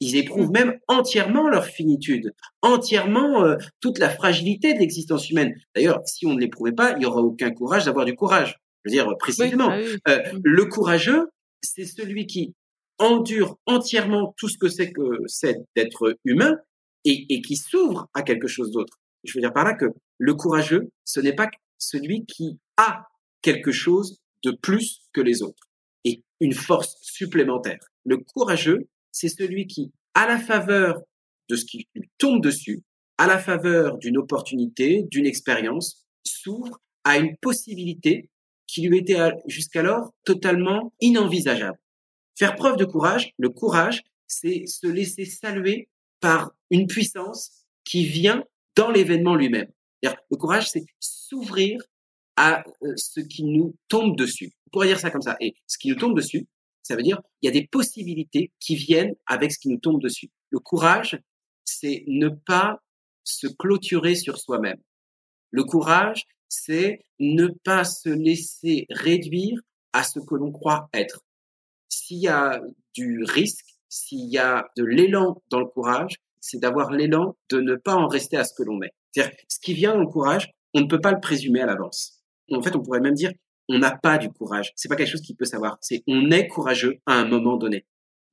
Ils 0.01 0.17
éprouvent 0.17 0.51
même 0.51 0.79
entièrement 0.89 1.49
leur 1.49 1.65
finitude, 1.65 2.35
entièrement 2.61 3.45
euh, 3.45 3.57
toute 3.81 3.99
la 3.99 4.11
fragilité 4.11 4.75
de 4.75 4.79
l'existence 4.79 5.31
humaine. 5.31 5.55
D'ailleurs, 5.75 6.01
si 6.05 6.27
on 6.27 6.35
ne 6.35 6.41
l'éprouvait 6.41 6.73
pas, 6.73 6.93
il 6.93 6.99
n'y 6.99 7.07
aurait 7.07 7.23
aucun 7.23 7.51
courage 7.51 7.87
d'avoir 7.87 8.05
du 8.05 8.15
courage. 8.15 8.59
Je 8.85 8.91
veux 8.91 8.95
dire 8.95 9.09
précisément, 9.19 9.69
bah 9.69 9.77
euh, 10.09 10.23
le 10.45 10.65
courageux, 10.67 11.31
c'est 11.63 11.87
celui 11.87 12.27
qui 12.27 12.55
endure 12.99 13.59
entièrement 13.67 14.35
tout 14.37 14.49
ce 14.49 14.59
que 14.59 14.69
c'est 14.69 14.93
que 14.93 15.21
c'est 15.27 15.57
d'être 15.75 16.19
humain 16.25 16.57
et, 17.05 17.27
et 17.29 17.41
qui 17.41 17.57
s'ouvre 17.57 18.09
à 18.15 18.23
quelque 18.23 18.49
chose 18.49 18.71
d'autre. 18.71 18.99
Je 19.25 19.33
veux 19.35 19.41
dire 19.41 19.53
par 19.53 19.65
là 19.65 19.75
que 19.75 19.87
le 20.19 20.35
courageux, 20.35 20.91
ce 21.05 21.21
n'est 21.21 21.35
pas 21.35 21.49
celui 21.79 22.25
qui 22.27 22.59
a 22.77 23.07
quelque 23.43 23.73
chose 23.73 24.19
de 24.43 24.53
plus 24.53 25.03
que 25.13 25.21
les 25.21 25.43
autres 25.43 25.69
et 26.05 26.23
une 26.41 26.55
force 26.55 26.97
supplémentaire. 27.03 27.81
Le 28.05 28.19
courageux, 28.19 28.89
c'est 29.13 29.29
celui 29.29 29.67
qui, 29.67 29.93
à 30.15 30.27
la 30.27 30.39
faveur 30.39 31.01
de 31.49 31.57
ce 31.57 31.65
qui 31.65 31.89
lui 31.95 32.11
tombe 32.19 32.43
dessus, 32.43 32.83
à 33.19 33.27
la 33.27 33.39
faveur 33.39 33.99
d'une 33.99 34.19
opportunité, 34.19 35.05
d'une 35.11 35.27
expérience, 35.27 36.07
s'ouvre 36.25 36.81
à 37.05 37.19
une 37.19 37.37
possibilité 37.37 38.29
qui 38.67 38.89
lui 38.89 38.99
était 38.99 39.31
jusqu'alors 39.47 40.13
totalement 40.25 40.93
inenvisageable. 41.01 41.79
Faire 42.39 42.55
preuve 42.55 42.77
de 42.77 42.85
courage, 42.85 43.33
le 43.39 43.49
courage, 43.49 44.03
c'est 44.27 44.67
se 44.67 44.87
laisser 44.87 45.25
saluer 45.25 45.89
par 46.21 46.53
une 46.71 46.87
puissance 46.87 47.67
qui 47.85 48.07
vient 48.07 48.45
dans 48.75 48.91
l'événement 48.91 49.35
lui-même. 49.35 49.71
Le 50.31 50.37
courage, 50.37 50.71
c'est 50.71 50.85
s'ouvrir 51.01 51.81
à 52.37 52.65
euh, 52.83 52.93
ce 52.97 53.21
qui 53.21 53.45
nous 53.45 53.75
tombe 53.89 54.17
dessus. 54.17 54.53
On 54.67 54.71
pourrait 54.71 54.89
dire 54.89 55.01
ça 55.01 55.11
comme 55.11 55.23
ça. 55.23 55.37
Et 55.41 55.55
ce 55.67 55.79
qui 55.79 55.89
nous 55.89 55.97
tombe 55.97 56.17
dessus, 56.17 56.47
ça 56.83 56.95
veut 56.95 57.03
dire 57.03 57.21
il 57.43 57.47
y 57.47 57.49
a 57.49 57.53
des 57.53 57.67
possibilités 57.67 58.53
qui 58.61 58.77
viennent 58.77 59.15
avec 59.27 59.53
ce 59.53 59.59
qui 59.59 59.69
nous 59.69 59.79
tombe 59.79 60.01
dessus. 60.01 60.31
Le 60.51 60.59
courage, 60.59 61.19
c'est 61.65 62.05
ne 62.07 62.29
pas 62.29 62.81
se 63.25 63.47
clôturer 63.47 64.15
sur 64.15 64.39
soi-même. 64.39 64.81
Le 65.51 65.65
courage, 65.65 66.25
c'est 66.49 67.05
ne 67.19 67.49
pas 67.49 67.85
se 67.85 68.09
laisser 68.09 68.87
réduire 68.91 69.61
à 69.93 70.05
ce 70.05 70.21
que 70.21 70.35
l'on 70.35 70.53
croit 70.53 70.89
être. 70.93 71.25
S'il 71.89 72.19
y 72.19 72.29
a 72.29 72.61
du 72.95 73.23
risque, 73.25 73.67
s'il 73.89 74.29
y 74.31 74.39
a 74.39 74.67
de 74.77 74.85
l'élan 74.85 75.43
dans 75.51 75.61
le 75.61 75.67
courage, 75.67 76.17
c'est 76.41 76.59
d'avoir 76.59 76.91
l'élan 76.91 77.37
de 77.51 77.61
ne 77.61 77.75
pas 77.75 77.95
en 77.95 78.07
rester 78.07 78.37
à 78.37 78.45
ce 78.45 78.55
que 78.55 78.63
l'on 78.63 78.81
est. 78.83 78.93
C'est-à-dire, 79.13 79.35
ce 79.49 79.59
qui 79.61 79.75
vient 79.75 79.95
dans 79.95 80.01
le 80.01 80.07
courage, 80.07 80.51
on 80.75 80.81
ne 80.81 80.87
peut 80.87 81.01
pas 81.01 81.13
le 81.13 81.21
présumer 81.21 81.61
à 81.61 81.67
l'avance. 81.67 82.21
En 82.53 82.63
fait, 82.63 82.77
on 82.77 82.83
pourrait 82.83 83.01
même 83.01 83.15
dire, 83.15 83.33
on 83.69 83.79
n'a 83.79 83.97
pas 83.97 84.19
du 84.19 84.29
courage. 84.31 84.73
C'est 84.77 84.89
pas 84.89 84.97
quelque 84.97 85.11
chose 85.11 85.23
qui 85.23 85.35
peut 85.35 85.45
savoir. 85.45 85.79
C'est 85.81 86.03
on 86.07 86.31
est 86.31 86.47
courageux 86.47 86.99
à 87.07 87.15
un 87.15 87.27
moment 87.27 87.57
donné. 87.57 87.85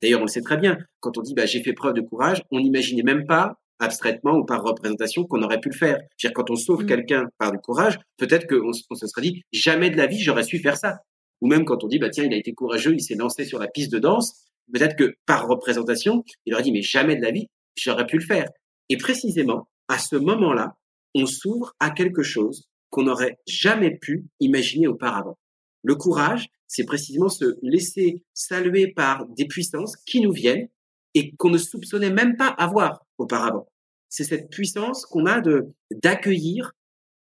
D'ailleurs, 0.01 0.19
on 0.19 0.25
le 0.25 0.29
sait 0.29 0.41
très 0.41 0.57
bien. 0.57 0.77
Quand 0.99 1.17
on 1.17 1.21
dit 1.21 1.33
bah, 1.33 1.45
j'ai 1.45 1.63
fait 1.63 1.73
preuve 1.73 1.93
de 1.93 2.01
courage, 2.01 2.43
on 2.51 2.59
n'imaginait 2.59 3.03
même 3.03 3.25
pas 3.25 3.55
abstraitement 3.79 4.33
ou 4.35 4.45
par 4.45 4.61
représentation 4.61 5.25
qu'on 5.25 5.41
aurait 5.41 5.59
pu 5.59 5.69
le 5.69 5.75
faire. 5.75 5.99
dire 6.19 6.31
quand 6.33 6.49
on 6.51 6.55
sauve 6.55 6.83
mmh. 6.83 6.87
quelqu'un 6.87 7.25
par 7.37 7.51
du 7.51 7.57
courage, 7.57 7.99
peut-être 8.17 8.47
qu'on 8.47 8.69
on 8.89 8.95
se 8.95 9.07
serait 9.07 9.21
dit 9.21 9.43
jamais 9.51 9.89
de 9.89 9.97
la 9.97 10.05
vie 10.05 10.19
j'aurais 10.19 10.43
su 10.43 10.59
faire 10.59 10.77
ça. 10.77 10.99
Ou 11.43 11.47
même 11.47 11.65
quand 11.65 11.83
on 11.83 11.87
dit 11.87 11.99
bah 11.99 12.09
tiens 12.09 12.23
il 12.23 12.33
a 12.33 12.37
été 12.37 12.53
courageux, 12.53 12.93
il 12.93 13.01
s'est 13.01 13.15
lancé 13.15 13.43
sur 13.43 13.59
la 13.59 13.67
piste 13.67 13.91
de 13.91 13.99
danse, 13.99 14.45
peut-être 14.71 14.95
que 14.95 15.13
par 15.25 15.45
représentation 15.45 16.23
il 16.45 16.53
aurait 16.53 16.63
dit 16.63 16.71
mais 16.71 16.81
jamais 16.81 17.17
de 17.17 17.21
la 17.21 17.31
vie 17.31 17.47
j'aurais 17.75 18.07
pu 18.07 18.17
le 18.17 18.25
faire. 18.25 18.47
Et 18.87 18.95
précisément 18.95 19.67
à 19.89 19.99
ce 19.99 20.15
moment-là, 20.15 20.77
on 21.13 21.25
s'ouvre 21.25 21.75
à 21.81 21.91
quelque 21.91 22.23
chose 22.23 22.69
qu'on 22.89 23.03
n'aurait 23.03 23.37
jamais 23.45 23.97
pu 23.97 24.25
imaginer 24.39 24.87
auparavant. 24.87 25.37
Le 25.83 25.95
courage, 25.95 26.47
c'est 26.67 26.85
précisément 26.85 27.27
se 27.27 27.57
laisser 27.61 28.23
saluer 28.33 28.93
par 28.93 29.27
des 29.27 29.45
puissances 29.45 29.97
qui 29.97 30.21
nous 30.21 30.31
viennent 30.31 30.69
et 31.13 31.35
qu'on 31.35 31.49
ne 31.49 31.57
soupçonnait 31.57 32.09
même 32.09 32.37
pas 32.37 32.47
avoir 32.47 33.05
auparavant. 33.17 33.67
C'est 34.07 34.23
cette 34.23 34.49
puissance 34.49 35.05
qu'on 35.05 35.25
a 35.25 35.41
de 35.41 35.73
d'accueillir, 35.91 36.71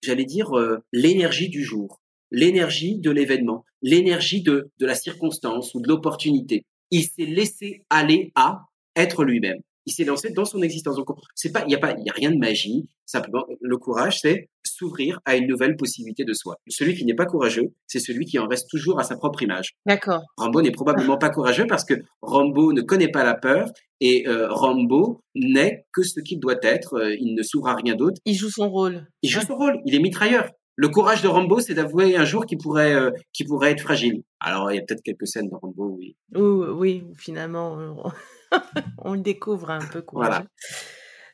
j'allais 0.02 0.26
dire, 0.26 0.58
euh, 0.58 0.84
l'énergie 0.92 1.48
du 1.48 1.64
jour, 1.64 1.99
l'énergie 2.30 2.98
de 2.98 3.10
l'événement, 3.10 3.64
l'énergie 3.82 4.42
de, 4.42 4.70
de 4.78 4.86
la 4.86 4.94
circonstance 4.94 5.74
ou 5.74 5.80
de 5.80 5.88
l'opportunité. 5.88 6.64
Il 6.90 7.04
s'est 7.04 7.26
laissé 7.26 7.84
aller 7.90 8.32
à 8.34 8.62
être 8.96 9.24
lui-même 9.24 9.60
il 9.86 9.92
s'est 9.92 10.04
lancé 10.04 10.30
dans 10.30 10.44
son 10.44 10.62
existence. 10.62 10.96
Donc, 10.96 11.08
c'est 11.34 11.52
pas, 11.52 11.64
il 11.66 11.72
y 11.72 11.74
a 11.74 11.78
pas, 11.78 11.94
il 11.98 12.04
y 12.04 12.10
a 12.10 12.12
rien 12.12 12.30
de 12.30 12.38
magie. 12.38 12.88
Simplement, 13.06 13.44
le 13.60 13.76
courage, 13.76 14.20
c'est 14.20 14.48
s'ouvrir 14.64 15.18
à 15.24 15.36
une 15.36 15.48
nouvelle 15.48 15.76
possibilité 15.76 16.24
de 16.24 16.32
soi. 16.32 16.56
Celui 16.68 16.94
qui 16.94 17.04
n'est 17.04 17.14
pas 17.14 17.26
courageux, 17.26 17.72
c'est 17.86 17.98
celui 17.98 18.24
qui 18.24 18.38
en 18.38 18.46
reste 18.46 18.68
toujours 18.70 19.00
à 19.00 19.04
sa 19.04 19.16
propre 19.16 19.42
image. 19.42 19.72
D'accord. 19.84 20.22
Rambo 20.36 20.62
n'est 20.62 20.70
probablement 20.70 21.18
pas 21.18 21.30
courageux 21.30 21.66
parce 21.66 21.84
que 21.84 21.94
Rambo 22.22 22.72
ne 22.72 22.82
connaît 22.82 23.10
pas 23.10 23.24
la 23.24 23.34
peur 23.34 23.68
et 24.00 24.28
euh, 24.28 24.48
Rambo 24.48 25.22
n'est 25.34 25.86
que 25.92 26.02
ce 26.02 26.20
qu'il 26.20 26.38
doit 26.38 26.58
être. 26.62 26.94
Euh, 26.94 27.16
il 27.18 27.34
ne 27.34 27.42
s'ouvre 27.42 27.68
à 27.68 27.74
rien 27.74 27.96
d'autre. 27.96 28.20
Il 28.24 28.34
joue 28.34 28.50
son 28.50 28.70
rôle. 28.70 29.06
Il 29.22 29.30
joue 29.30 29.40
son 29.40 29.56
rôle. 29.56 29.80
Il 29.84 29.94
est 29.94 30.00
mitrailleur. 30.00 30.48
Le 30.80 30.88
courage 30.88 31.20
de 31.20 31.28
Rambo, 31.28 31.60
c'est 31.60 31.74
d'avouer 31.74 32.16
un 32.16 32.24
jour 32.24 32.46
qu'il 32.46 32.56
pourrait, 32.56 32.94
euh, 32.94 33.10
pourrait 33.46 33.72
être 33.72 33.82
fragile. 33.82 34.22
Alors, 34.40 34.72
il 34.72 34.76
y 34.76 34.78
a 34.78 34.82
peut-être 34.82 35.02
quelques 35.02 35.26
scènes 35.26 35.50
de 35.50 35.54
Rambo, 35.54 35.98
oui. 35.98 36.16
oui, 36.34 37.04
finalement, 37.18 38.10
on 38.96 39.12
le 39.12 39.20
découvre 39.20 39.68
un 39.68 39.84
peu 39.84 40.00
courageux. 40.00 40.46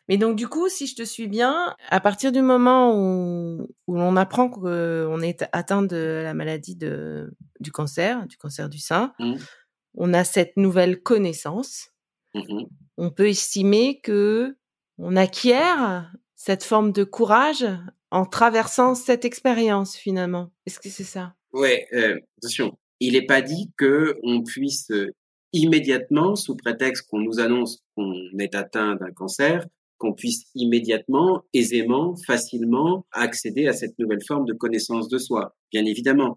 Mais 0.09 0.17
donc 0.19 0.35
du 0.35 0.49
coup, 0.49 0.69
si 0.69 0.89
je 0.89 0.97
te 0.97 1.05
suis 1.05 1.29
bien, 1.29 1.77
à 1.91 2.01
partir 2.01 2.33
du 2.33 2.43
moment 2.43 2.93
où, 2.97 3.69
où 3.87 3.95
l'on 3.95 4.17
apprend 4.17 4.49
qu'on 4.49 5.21
est 5.21 5.45
atteint 5.53 5.83
de 5.83 6.23
la 6.25 6.35
maladie 6.35 6.75
de, 6.75 7.33
du 7.61 7.71
cancer, 7.71 8.27
du 8.27 8.37
cancer 8.37 8.69
du 8.69 8.81
sein, 8.81 9.13
mmh. 9.21 9.35
on 9.95 10.13
a 10.13 10.25
cette 10.25 10.57
nouvelle 10.57 11.01
connaissance. 11.03 11.91
Mmh 12.35 12.65
on 12.99 13.11
peut 13.11 13.29
estimer 13.29 14.01
que 14.01 14.57
on 14.97 15.17
acquiert 15.17 16.11
cette 16.37 16.65
forme 16.65 16.93
de 16.93 17.05
courage 17.05 17.67
en 18.11 18.25
traversant 18.25 18.95
cette 18.95 19.25
expérience 19.25 19.97
finalement? 19.97 20.53
Est-ce 20.67 20.79
que 20.79 20.89
c'est 20.89 21.05
ça? 21.05 21.35
Oui, 21.53 21.71
euh, 21.93 22.19
attention. 22.39 22.79
Il 23.01 23.15
n'est 23.15 23.27
pas 23.27 23.43
dit 23.43 23.73
que 23.77 24.19
on 24.23 24.43
puisse 24.43 24.91
immédiatement, 25.53 26.37
sous 26.37 26.57
prétexte 26.57 27.09
qu'on 27.09 27.21
nous 27.21 27.41
annonce 27.41 27.83
qu'on 27.97 28.15
est 28.39 28.55
atteint 28.55 28.97
d'un 28.97 29.11
cancer, 29.11 29.67
qu'on 29.99 30.13
puisse 30.13 30.45
immédiatement, 30.55 31.43
aisément, 31.53 32.15
facilement 32.27 33.07
accéder 33.13 33.67
à 33.67 33.73
cette 33.73 33.99
nouvelle 33.99 34.23
forme 34.27 34.45
de 34.45 34.53
connaissance 34.53 35.09
de 35.09 35.19
soi, 35.19 35.57
bien 35.73 35.85
évidemment. 35.85 36.37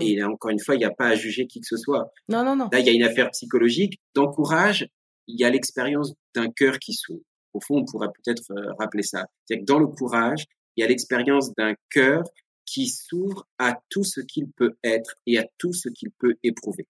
Et 0.00 0.16
là, 0.16 0.28
encore 0.28 0.50
une 0.50 0.58
fois, 0.58 0.74
il 0.74 0.78
n'y 0.78 0.84
a 0.84 0.90
pas 0.90 1.06
à 1.06 1.14
juger 1.14 1.46
qui 1.46 1.60
que 1.60 1.66
ce 1.68 1.76
soit. 1.76 2.10
Non, 2.28 2.44
non, 2.44 2.56
non. 2.56 2.68
Là, 2.72 2.80
il 2.80 2.86
y 2.86 2.90
a 2.90 2.92
une 2.92 3.04
affaire 3.04 3.30
psychologique. 3.30 4.00
d'encourage. 4.14 4.88
il 5.28 5.38
y 5.38 5.44
a 5.44 5.50
l'expérience 5.50 6.12
d'un 6.34 6.50
cœur 6.50 6.80
qui 6.80 6.92
s'ouvre. 6.92 7.22
Au 7.56 7.60
fond, 7.60 7.78
on 7.78 7.84
pourrait 7.86 8.10
peut-être 8.12 8.50
euh, 8.50 8.74
rappeler 8.78 9.02
ça. 9.02 9.24
C'est 9.46 9.60
que 9.60 9.64
dans 9.64 9.78
le 9.78 9.86
courage, 9.86 10.44
il 10.76 10.82
y 10.82 10.84
a 10.84 10.88
l'expérience 10.88 11.54
d'un 11.54 11.74
cœur 11.88 12.22
qui 12.66 12.86
s'ouvre 12.86 13.46
à 13.58 13.80
tout 13.88 14.04
ce 14.04 14.20
qu'il 14.20 14.50
peut 14.50 14.76
être 14.84 15.14
et 15.26 15.38
à 15.38 15.46
tout 15.56 15.72
ce 15.72 15.88
qu'il 15.88 16.10
peut 16.10 16.34
éprouver. 16.42 16.86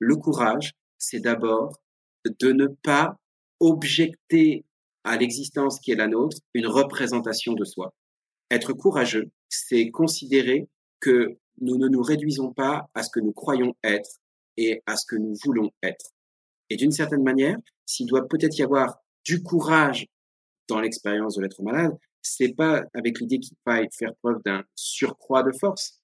Le 0.00 0.16
courage, 0.16 0.72
c'est 0.98 1.20
d'abord 1.20 1.78
de 2.24 2.50
ne 2.50 2.66
pas 2.66 3.16
objecter 3.60 4.64
à 5.04 5.16
l'existence 5.16 5.78
qui 5.78 5.92
est 5.92 5.96
la 5.96 6.08
nôtre 6.08 6.38
une 6.52 6.66
représentation 6.66 7.52
de 7.52 7.64
soi. 7.64 7.94
Être 8.50 8.72
courageux, 8.72 9.30
c'est 9.48 9.90
considérer 9.90 10.66
que 10.98 11.38
nous 11.60 11.78
ne 11.78 11.86
nous 11.86 12.02
réduisons 12.02 12.52
pas 12.52 12.90
à 12.94 13.04
ce 13.04 13.10
que 13.10 13.20
nous 13.20 13.32
croyons 13.32 13.76
être 13.84 14.18
et 14.56 14.82
à 14.86 14.96
ce 14.96 15.06
que 15.06 15.16
nous 15.16 15.34
voulons 15.44 15.70
être. 15.84 16.10
Et 16.70 16.76
d'une 16.76 16.90
certaine 16.90 17.22
manière, 17.22 17.56
s'il 17.86 18.06
doit 18.06 18.26
peut-être 18.26 18.58
y 18.58 18.62
avoir 18.62 18.98
du 19.28 19.42
courage 19.42 20.06
dans 20.68 20.80
l'expérience 20.80 21.36
de 21.36 21.42
l'être 21.42 21.62
malade, 21.62 21.92
c'est 22.22 22.54
pas 22.54 22.82
avec 22.94 23.20
l'idée 23.20 23.38
qu'il 23.38 23.56
faille 23.62 23.88
faire 23.92 24.14
preuve 24.22 24.40
d'un 24.44 24.64
surcroît 24.74 25.42
de 25.42 25.52
force, 25.52 26.00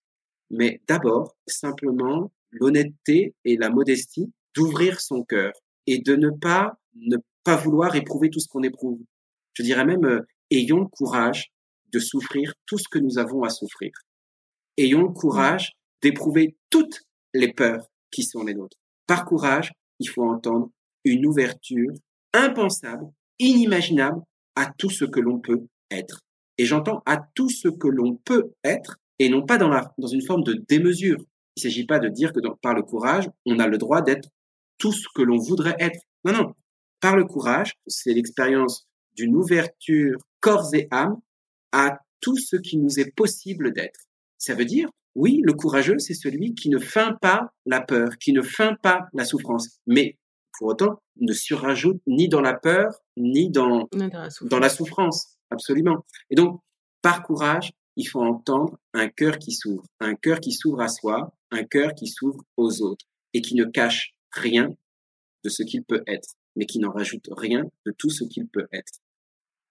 mais 0.50 0.82
d'abord 0.86 1.34
simplement 1.46 2.30
l'honnêteté 2.50 3.34
et 3.44 3.56
la 3.56 3.70
modestie 3.70 4.30
d'ouvrir 4.54 5.00
son 5.00 5.24
cœur 5.24 5.52
et 5.86 5.98
de 5.98 6.16
ne 6.16 6.28
pas 6.30 6.78
ne 6.94 7.16
pas 7.44 7.56
vouloir 7.56 7.96
éprouver 7.96 8.28
tout 8.28 8.40
ce 8.40 8.48
qu'on 8.48 8.62
éprouve. 8.62 9.00
Je 9.54 9.62
dirais 9.62 9.86
même 9.86 10.04
euh, 10.04 10.20
ayons 10.50 10.80
le 10.80 10.86
courage 10.86 11.50
de 11.92 11.98
souffrir 11.98 12.52
tout 12.66 12.78
ce 12.78 12.88
que 12.88 12.98
nous 12.98 13.18
avons 13.18 13.42
à 13.42 13.50
souffrir. 13.50 13.90
Ayons 14.76 15.02
le 15.02 15.12
courage 15.12 15.72
d'éprouver 16.02 16.56
toutes 16.68 17.00
les 17.32 17.52
peurs 17.52 17.86
qui 18.10 18.22
sont 18.22 18.44
les 18.44 18.54
nôtres. 18.54 18.76
Par 19.06 19.24
courage, 19.24 19.72
il 19.98 20.08
faut 20.08 20.24
entendre 20.24 20.70
une 21.04 21.26
ouverture 21.26 21.92
impensable, 22.34 23.06
inimaginable 23.38 24.20
à 24.54 24.70
tout 24.76 24.90
ce 24.90 25.06
que 25.06 25.20
l'on 25.20 25.38
peut 25.38 25.66
être. 25.90 26.20
Et 26.58 26.66
j'entends 26.66 27.02
à 27.06 27.18
tout 27.34 27.48
ce 27.48 27.68
que 27.68 27.88
l'on 27.88 28.16
peut 28.16 28.52
être 28.62 28.98
et 29.18 29.28
non 29.28 29.44
pas 29.46 29.56
dans, 29.56 29.68
la, 29.68 29.92
dans 29.98 30.08
une 30.08 30.24
forme 30.24 30.44
de 30.44 30.62
démesure. 30.68 31.18
Il 31.56 31.64
ne 31.64 31.70
s'agit 31.70 31.86
pas 31.86 31.98
de 31.98 32.08
dire 32.08 32.32
que 32.32 32.40
par 32.60 32.74
le 32.74 32.82
courage, 32.82 33.30
on 33.46 33.58
a 33.58 33.66
le 33.66 33.78
droit 33.78 34.02
d'être 34.02 34.28
tout 34.78 34.92
ce 34.92 35.06
que 35.14 35.22
l'on 35.22 35.38
voudrait 35.38 35.76
être. 35.78 36.00
Non, 36.24 36.32
non. 36.32 36.52
Par 37.00 37.16
le 37.16 37.24
courage, 37.24 37.74
c'est 37.86 38.12
l'expérience 38.12 38.86
d'une 39.14 39.36
ouverture 39.36 40.18
corps 40.40 40.74
et 40.74 40.88
âme 40.90 41.16
à 41.72 41.98
tout 42.20 42.36
ce 42.36 42.56
qui 42.56 42.76
nous 42.78 42.98
est 42.98 43.14
possible 43.14 43.72
d'être. 43.72 44.00
Ça 44.38 44.54
veut 44.54 44.64
dire, 44.64 44.88
oui, 45.14 45.40
le 45.44 45.52
courageux, 45.52 45.98
c'est 45.98 46.14
celui 46.14 46.54
qui 46.54 46.70
ne 46.70 46.78
feint 46.78 47.16
pas 47.20 47.52
la 47.66 47.80
peur, 47.80 48.18
qui 48.18 48.32
ne 48.32 48.42
feint 48.42 48.76
pas 48.82 49.06
la 49.12 49.24
souffrance, 49.24 49.78
mais 49.86 50.16
pour 50.58 50.68
autant 50.68 51.00
ne 51.20 51.32
surrajoute 51.32 52.00
ni 52.06 52.28
dans 52.28 52.40
la 52.40 52.54
peur, 52.54 52.92
ni 53.16 53.50
dans, 53.50 53.88
dans 53.92 54.58
la 54.58 54.68
souffrance. 54.68 55.36
Absolument. 55.50 56.04
Et 56.30 56.34
donc, 56.34 56.60
par 57.02 57.22
courage, 57.22 57.72
il 57.96 58.04
faut 58.04 58.22
entendre 58.22 58.78
un 58.92 59.08
cœur 59.08 59.38
qui 59.38 59.52
s'ouvre, 59.52 59.84
un 60.00 60.14
cœur 60.14 60.40
qui 60.40 60.52
s'ouvre 60.52 60.80
à 60.80 60.88
soi, 60.88 61.32
un 61.50 61.64
cœur 61.64 61.94
qui 61.94 62.08
s'ouvre 62.08 62.42
aux 62.56 62.82
autres 62.82 63.06
et 63.32 63.40
qui 63.40 63.54
ne 63.54 63.64
cache 63.64 64.14
rien 64.32 64.74
de 65.44 65.48
ce 65.48 65.62
qu'il 65.62 65.84
peut 65.84 66.02
être, 66.06 66.34
mais 66.56 66.66
qui 66.66 66.78
n'en 66.78 66.90
rajoute 66.90 67.28
rien 67.30 67.64
de 67.86 67.92
tout 67.96 68.10
ce 68.10 68.24
qu'il 68.24 68.48
peut 68.48 68.66
être. 68.72 69.00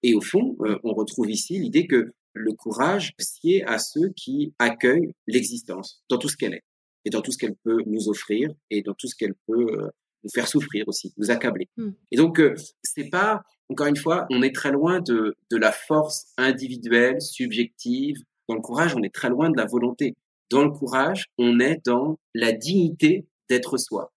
Et 0.04 0.13
au 0.13 0.22
fond, 0.22 0.56
euh, 0.62 0.78
on 0.84 0.94
retrouve 0.94 1.30
ici 1.30 1.60
l'idée 1.60 1.88
que 1.88 2.13
le 2.34 2.54
courage 2.54 3.13
sied 3.20 3.63
à 3.63 3.78
ceux 3.78 4.10
qui 4.16 4.54
accueillent 4.60 5.13
l'existence 5.28 6.04
dans 6.10 6.18
tout 6.18 6.30
ce 6.30 6.38
qu'elle 6.38 6.54
est, 6.54 6.63
et 7.06 7.10
dans 7.10 7.22
tout 7.22 7.32
ce 7.32 7.38
qu'elle 7.38 7.56
peut 7.63 7.82
nous 7.86 8.10
offrir, 8.10 8.50
et 8.70 8.82
dans 8.82 8.94
tout 8.94 9.08
ce 9.08 9.16
qu'elle 9.16 9.36
peut 9.48 9.90
nous 10.24 10.30
faire 10.34 10.48
souffrir 10.48 10.88
aussi, 10.88 11.13
nous 11.18 11.32
accabler. 11.32 11.70
Hmm. 11.77 11.92
Et 12.12 12.18
donc, 12.18 12.39
euh, 12.39 12.56
c'est 12.84 13.10
pas, 13.10 13.42
encore 13.70 13.88
une 13.88 13.98
fois, 13.98 14.25
on 14.30 14.42
est 14.42 14.53
très 14.53 14.72
loin 14.72 15.00
de, 15.00 15.36
de 15.51 15.58
la 15.58 15.72
force 15.72 16.27
individuelle, 16.38 17.22
subjective. 17.22 18.18
Dans 18.48 18.56
le 18.56 18.62
courage, 18.62 18.96
on 18.96 19.03
est 19.03 19.13
très 19.13 19.30
loin 19.30 19.50
de 19.50 19.58
la 19.58 19.65
volonté. 19.65 20.15
Dans 20.50 20.63
le 20.63 20.72
courage, 20.72 21.25
on 21.38 21.60
est 21.60 21.82
dans 21.86 22.18
la 22.34 22.51
dignité 22.51 23.25
d'être 23.50 23.77
soi 23.77 24.12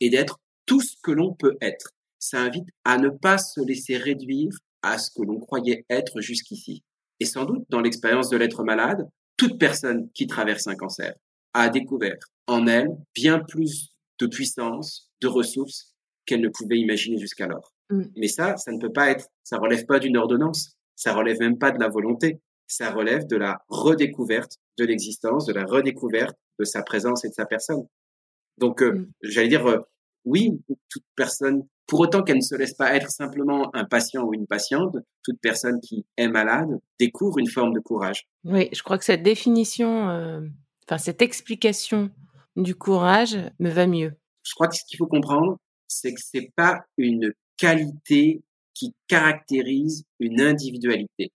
et 0.00 0.10
d'être 0.10 0.38
tout 0.66 0.80
ce 0.80 0.96
que 1.02 1.12
l'on 1.12 1.32
peut 1.34 1.56
être. 1.60 1.90
Ça 2.18 2.40
invite 2.40 2.66
à 2.84 2.98
ne 2.98 3.08
pas 3.08 3.38
se 3.38 3.60
laisser 3.60 3.96
réduire 3.96 4.50
à 4.82 4.98
ce 4.98 5.10
que 5.10 5.22
l'on 5.22 5.38
croyait 5.38 5.84
être 5.88 6.20
jusqu'ici. 6.20 6.82
Et 7.20 7.24
sans 7.24 7.44
doute, 7.44 7.64
dans 7.70 7.80
l'expérience 7.80 8.28
de 8.28 8.36
l'être 8.36 8.64
malade, 8.64 9.08
toute 9.36 9.58
personne 9.58 10.10
qui 10.12 10.26
traverse 10.26 10.66
un 10.66 10.74
cancer 10.74 11.14
a 11.54 11.68
découvert 11.68 12.18
en 12.46 12.66
elle 12.66 12.88
bien 13.14 13.40
plus 13.40 13.90
de 14.18 14.26
puissance, 14.26 15.05
de 15.20 15.28
ressources 15.28 15.94
qu'elle 16.26 16.40
ne 16.40 16.48
pouvait 16.48 16.78
imaginer 16.78 17.18
jusqu'alors. 17.18 17.72
Mm. 17.90 18.02
Mais 18.16 18.28
ça, 18.28 18.56
ça 18.56 18.72
ne 18.72 18.78
peut 18.78 18.92
pas 18.92 19.10
être, 19.10 19.28
ça 19.42 19.58
relève 19.58 19.86
pas 19.86 19.98
d'une 19.98 20.16
ordonnance, 20.16 20.76
ça 20.94 21.14
relève 21.14 21.38
même 21.38 21.58
pas 21.58 21.70
de 21.70 21.78
la 21.78 21.88
volonté, 21.88 22.40
ça 22.66 22.90
relève 22.90 23.26
de 23.26 23.36
la 23.36 23.58
redécouverte 23.68 24.58
de 24.78 24.84
l'existence, 24.84 25.46
de 25.46 25.52
la 25.52 25.64
redécouverte 25.64 26.36
de 26.58 26.64
sa 26.64 26.82
présence 26.82 27.24
et 27.24 27.28
de 27.28 27.34
sa 27.34 27.46
personne. 27.46 27.86
Donc, 28.58 28.82
euh, 28.82 28.92
mm. 28.92 29.12
j'allais 29.22 29.48
dire, 29.48 29.66
euh, 29.66 29.80
oui, 30.24 30.60
toute 30.90 31.04
personne, 31.14 31.66
pour 31.86 32.00
autant 32.00 32.22
qu'elle 32.22 32.36
ne 32.36 32.42
se 32.42 32.56
laisse 32.56 32.74
pas 32.74 32.94
être 32.96 33.10
simplement 33.10 33.74
un 33.74 33.84
patient 33.84 34.24
ou 34.24 34.34
une 34.34 34.46
patiente, 34.46 34.96
toute 35.22 35.40
personne 35.40 35.80
qui 35.80 36.04
est 36.16 36.28
malade 36.28 36.80
découvre 36.98 37.38
une 37.38 37.48
forme 37.48 37.72
de 37.72 37.80
courage. 37.80 38.28
Oui, 38.44 38.68
je 38.72 38.82
crois 38.82 38.98
que 38.98 39.04
cette 39.04 39.22
définition, 39.22 40.08
euh, 40.10 40.40
enfin 40.84 40.98
cette 40.98 41.22
explication 41.22 42.10
du 42.56 42.74
courage 42.74 43.38
me 43.60 43.70
va 43.70 43.86
mieux. 43.86 44.14
Je 44.46 44.54
crois 44.54 44.68
que 44.68 44.76
ce 44.76 44.84
qu'il 44.86 44.96
faut 44.96 45.06
comprendre, 45.06 45.58
c'est 45.88 46.14
que 46.14 46.20
c'est 46.22 46.52
pas 46.54 46.84
une 46.96 47.32
qualité 47.56 48.42
qui 48.74 48.94
caractérise 49.08 50.04
une 50.20 50.40
individualité. 50.40 51.32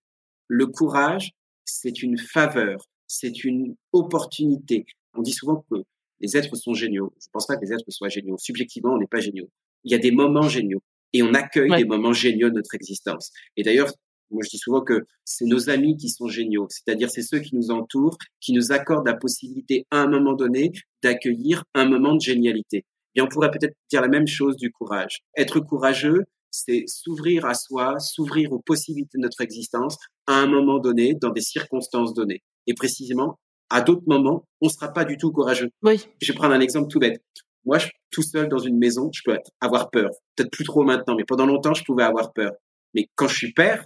Le 0.48 0.68
courage, 0.68 1.32
c'est 1.66 2.04
une 2.04 2.18
faveur, 2.18 2.88
c'est 3.08 3.44
une 3.44 3.76
opportunité. 3.92 4.86
On 5.14 5.22
dit 5.22 5.34
souvent 5.34 5.66
que 5.70 5.84
les 6.20 6.38
êtres 6.38 6.56
sont 6.56 6.74
géniaux. 6.74 7.12
Je 7.20 7.28
ne 7.28 7.32
pense 7.32 7.48
pas 7.48 7.58
que 7.58 7.66
les 7.66 7.74
êtres 7.74 7.90
soient 7.90 8.10
géniaux. 8.10 8.38
Subjectivement, 8.38 8.94
on 8.94 8.98
n'est 8.98 9.08
pas 9.08 9.20
géniaux. 9.20 9.50
Il 9.84 9.92
y 9.92 9.96
a 9.96 9.98
des 9.98 10.12
moments 10.12 10.48
géniaux 10.48 10.84
et 11.14 11.24
on 11.24 11.34
accueille 11.34 11.72
des 11.76 11.86
moments 11.86 12.14
géniaux 12.14 12.50
de 12.50 12.56
notre 12.56 12.76
existence. 12.76 13.32
Et 13.58 13.64
d'ailleurs, 13.64 13.92
moi, 14.30 14.44
je 14.46 14.50
dis 14.50 14.58
souvent 14.58 14.82
que 14.82 15.06
c'est 15.26 15.46
nos 15.46 15.70
amis 15.70 15.98
qui 15.98 16.08
sont 16.08 16.28
géniaux, 16.28 16.68
c'est-à-dire 16.70 17.10
c'est 17.10 17.22
ceux 17.22 17.40
qui 17.40 17.56
nous 17.56 17.70
entourent, 17.70 18.18
qui 18.40 18.54
nous 18.54 18.72
accordent 18.72 19.06
la 19.06 19.16
possibilité 19.16 19.86
à 19.92 19.98
un 19.98 20.08
moment 20.08 20.34
donné 20.34 20.72
d'accueillir 21.04 21.66
un 21.74 21.86
moment 21.86 22.16
de 22.16 22.22
génialité. 22.22 22.86
Et 23.16 23.22
on 23.22 23.28
pourrait 23.28 23.52
peut-être 23.52 23.76
dire 23.90 24.02
la 24.02 24.08
même 24.08 24.28
chose 24.28 24.56
du 24.56 24.72
courage. 24.72 25.22
Être 25.38 25.60
courageux, 25.60 26.24
c'est 26.50 26.84
s'ouvrir 26.88 27.46
à 27.46 27.54
soi, 27.54 28.00
s'ouvrir 28.00 28.52
aux 28.52 28.60
possibilités 28.60 29.18
de 29.18 29.24
notre 29.24 29.42
existence 29.42 29.98
à 30.28 30.36
un 30.36 30.48
moment 30.48 30.80
donné, 30.80 31.16
dans 31.16 31.30
des 31.30 31.42
circonstances 31.42 32.14
données. 32.14 32.42
Et 32.68 32.74
précisément, 32.74 33.40
à 33.70 33.82
d'autres 33.82 34.04
moments, 34.06 34.46
on 34.60 34.68
ne 34.68 34.72
sera 34.72 34.90
pas 34.90 35.06
du 35.06 35.18
tout 35.18 35.32
courageux. 35.32 35.70
Oui. 35.82 36.06
Je 36.22 36.32
vais 36.32 36.38
prendre 36.38 36.54
un 36.54 36.60
exemple 36.60 36.90
tout 36.90 37.00
bête. 37.00 37.22
Moi, 37.66 37.78
je, 37.78 37.88
tout 38.12 38.24
seul 38.24 38.50
dans 38.50 38.58
une 38.58 38.78
maison, 38.78 39.10
je 39.14 39.22
peux 39.24 39.38
avoir 39.62 39.90
peur. 39.92 40.10
Peut-être 40.36 40.52
plus 40.52 40.66
trop 40.66 40.84
maintenant, 40.84 41.16
mais 41.16 41.24
pendant 41.26 41.46
longtemps, 41.46 41.74
je 41.74 41.84
pouvais 41.84 42.04
avoir 42.04 42.34
peur. 42.34 42.52
Mais 42.94 43.08
quand 43.16 43.28
je 43.28 43.36
suis 43.36 43.54
père, 43.54 43.86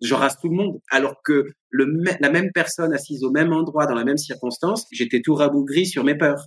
je 0.00 0.14
rase 0.14 0.38
tout 0.40 0.48
le 0.48 0.56
monde. 0.56 0.80
Alors 0.90 1.16
que 1.22 1.46
le, 1.70 2.02
la 2.20 2.30
même 2.30 2.50
personne 2.52 2.92
assise 2.92 3.24
au 3.24 3.30
même 3.30 3.52
endroit, 3.52 3.86
dans 3.86 3.94
la 3.94 4.04
même 4.04 4.16
circonstance, 4.16 4.86
j'étais 4.92 5.20
tout 5.20 5.34
rabougri 5.34 5.86
sur 5.86 6.04
mes 6.04 6.16
peurs. 6.16 6.46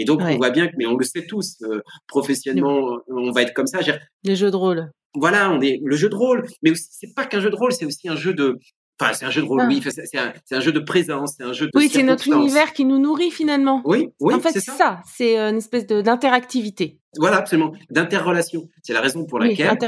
Et 0.00 0.04
donc, 0.04 0.22
on 0.22 0.36
voit 0.38 0.50
bien 0.50 0.66
que, 0.66 0.72
mais 0.78 0.86
on 0.86 0.96
le 0.96 1.04
sait 1.04 1.26
tous, 1.26 1.56
euh, 1.62 1.82
professionnellement, 2.08 3.00
on 3.08 3.30
va 3.32 3.42
être 3.42 3.52
comme 3.52 3.66
ça. 3.66 3.80
Les 4.24 4.34
jeux 4.34 4.50
de 4.50 4.56
rôle. 4.56 4.90
Voilà, 5.14 5.50
on 5.50 5.60
est 5.60 5.78
le 5.84 5.94
jeu 5.96 6.08
de 6.08 6.14
rôle, 6.14 6.46
mais 6.62 6.72
c'est 6.74 7.14
pas 7.14 7.26
qu'un 7.26 7.40
jeu 7.40 7.50
de 7.50 7.56
rôle, 7.56 7.72
c'est 7.72 7.84
aussi 7.84 8.08
un 8.08 8.16
jeu 8.16 8.32
de, 8.32 8.58
Enfin, 9.00 9.14
c'est 9.14 9.24
un 9.24 9.30
jeu 9.30 9.40
de 9.40 9.46
rôle, 9.46 9.62
oui. 9.66 9.82
C'est 9.82 10.18
un, 10.18 10.32
un, 10.50 10.60
jeu 10.60 10.72
de 10.72 10.80
présence, 10.80 11.34
c'est 11.38 11.44
un 11.44 11.54
jeu 11.54 11.66
de. 11.66 11.70
Oui, 11.74 11.88
c'est 11.90 12.02
notre 12.02 12.28
univers 12.28 12.74
qui 12.74 12.84
nous 12.84 12.98
nourrit 12.98 13.30
finalement. 13.30 13.80
Oui, 13.84 14.08
oui. 14.20 14.34
En 14.34 14.40
fait, 14.40 14.52
c'est 14.52 14.60
ça. 14.60 15.00
C'est 15.06 15.38
une 15.38 15.56
espèce 15.56 15.86
d'interactivité. 15.86 16.98
Voilà, 17.16 17.38
absolument. 17.38 17.72
D'interrelation. 17.90 18.68
C'est 18.82 18.92
la 18.92 19.00
raison 19.00 19.24
pour 19.24 19.38
laquelle. 19.38 19.78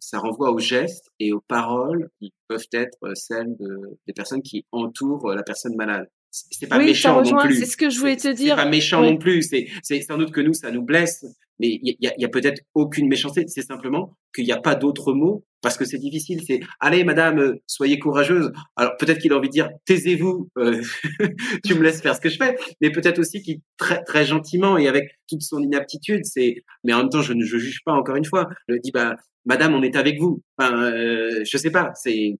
Ça 0.00 0.18
renvoie 0.18 0.50
aux 0.50 0.58
gestes 0.58 1.10
et 1.20 1.32
aux 1.32 1.40
paroles 1.40 2.10
qui 2.18 2.32
peuvent 2.48 2.66
être 2.72 2.98
celles 3.14 3.56
de, 3.58 3.98
des 4.06 4.12
personnes 4.12 4.42
qui 4.42 4.66
entourent 4.72 5.32
la 5.32 5.42
personne 5.42 5.76
malade. 5.76 6.08
C'est 6.50 6.66
pas 6.66 6.78
méchant 6.78 7.22
non 7.22 7.38
plus. 7.38 7.56
C'est 7.56 7.66
ce 7.66 7.76
que 7.76 7.90
je 7.90 7.98
voulais 7.98 8.16
te 8.16 8.28
dire. 8.28 8.56
C'est 8.56 8.64
pas 8.64 8.68
méchant 8.68 9.02
non 9.02 9.16
plus. 9.16 9.42
C'est 9.42 10.00
sans 10.02 10.18
doute 10.18 10.32
que 10.32 10.40
nous, 10.40 10.54
ça 10.54 10.70
nous 10.70 10.82
blesse 10.82 11.24
mais 11.58 11.78
il 11.82 11.96
y 12.00 12.06
a, 12.06 12.12
y 12.18 12.24
a 12.24 12.28
peut-être 12.28 12.62
aucune 12.74 13.08
méchanceté. 13.08 13.44
C'est 13.48 13.62
simplement 13.62 14.16
qu'il 14.34 14.44
n'y 14.44 14.52
a 14.52 14.60
pas 14.60 14.74
d'autres 14.74 15.12
mots 15.12 15.44
parce 15.62 15.76
que 15.76 15.84
c'est 15.84 15.98
difficile. 15.98 16.42
C'est 16.46 16.60
allez, 16.80 17.04
madame, 17.04 17.38
euh, 17.38 17.62
soyez 17.66 17.98
courageuse. 17.98 18.52
Alors 18.76 18.96
peut-être 18.98 19.18
qu'il 19.18 19.32
a 19.32 19.36
envie 19.36 19.48
de 19.48 19.52
dire 19.52 19.70
taisez-vous, 19.86 20.50
euh, 20.58 20.82
tu 21.64 21.74
me 21.74 21.82
laisses 21.82 22.02
faire 22.02 22.14
ce 22.14 22.20
que 22.20 22.28
je 22.28 22.36
fais. 22.36 22.56
Mais 22.80 22.90
peut-être 22.90 23.18
aussi 23.18 23.42
qu'il 23.42 23.60
très 23.78 24.02
très 24.04 24.26
gentiment 24.26 24.76
et 24.78 24.88
avec 24.88 25.10
toute 25.28 25.42
son 25.42 25.62
inaptitude, 25.62 26.24
c'est. 26.24 26.62
Mais 26.84 26.92
en 26.92 26.98
même 26.98 27.08
temps, 27.08 27.22
je 27.22 27.32
ne 27.32 27.44
je 27.44 27.58
juge 27.58 27.80
pas 27.84 27.92
encore 27.92 28.16
une 28.16 28.24
fois. 28.24 28.48
Je 28.68 28.76
dis 28.76 28.90
bah 28.92 29.16
madame, 29.44 29.74
on 29.74 29.82
est 29.82 29.96
avec 29.96 30.20
vous. 30.20 30.42
Enfin, 30.58 30.82
euh, 30.82 31.42
je 31.44 31.56
sais 31.56 31.70
pas. 31.70 31.92
C'est 31.94 32.38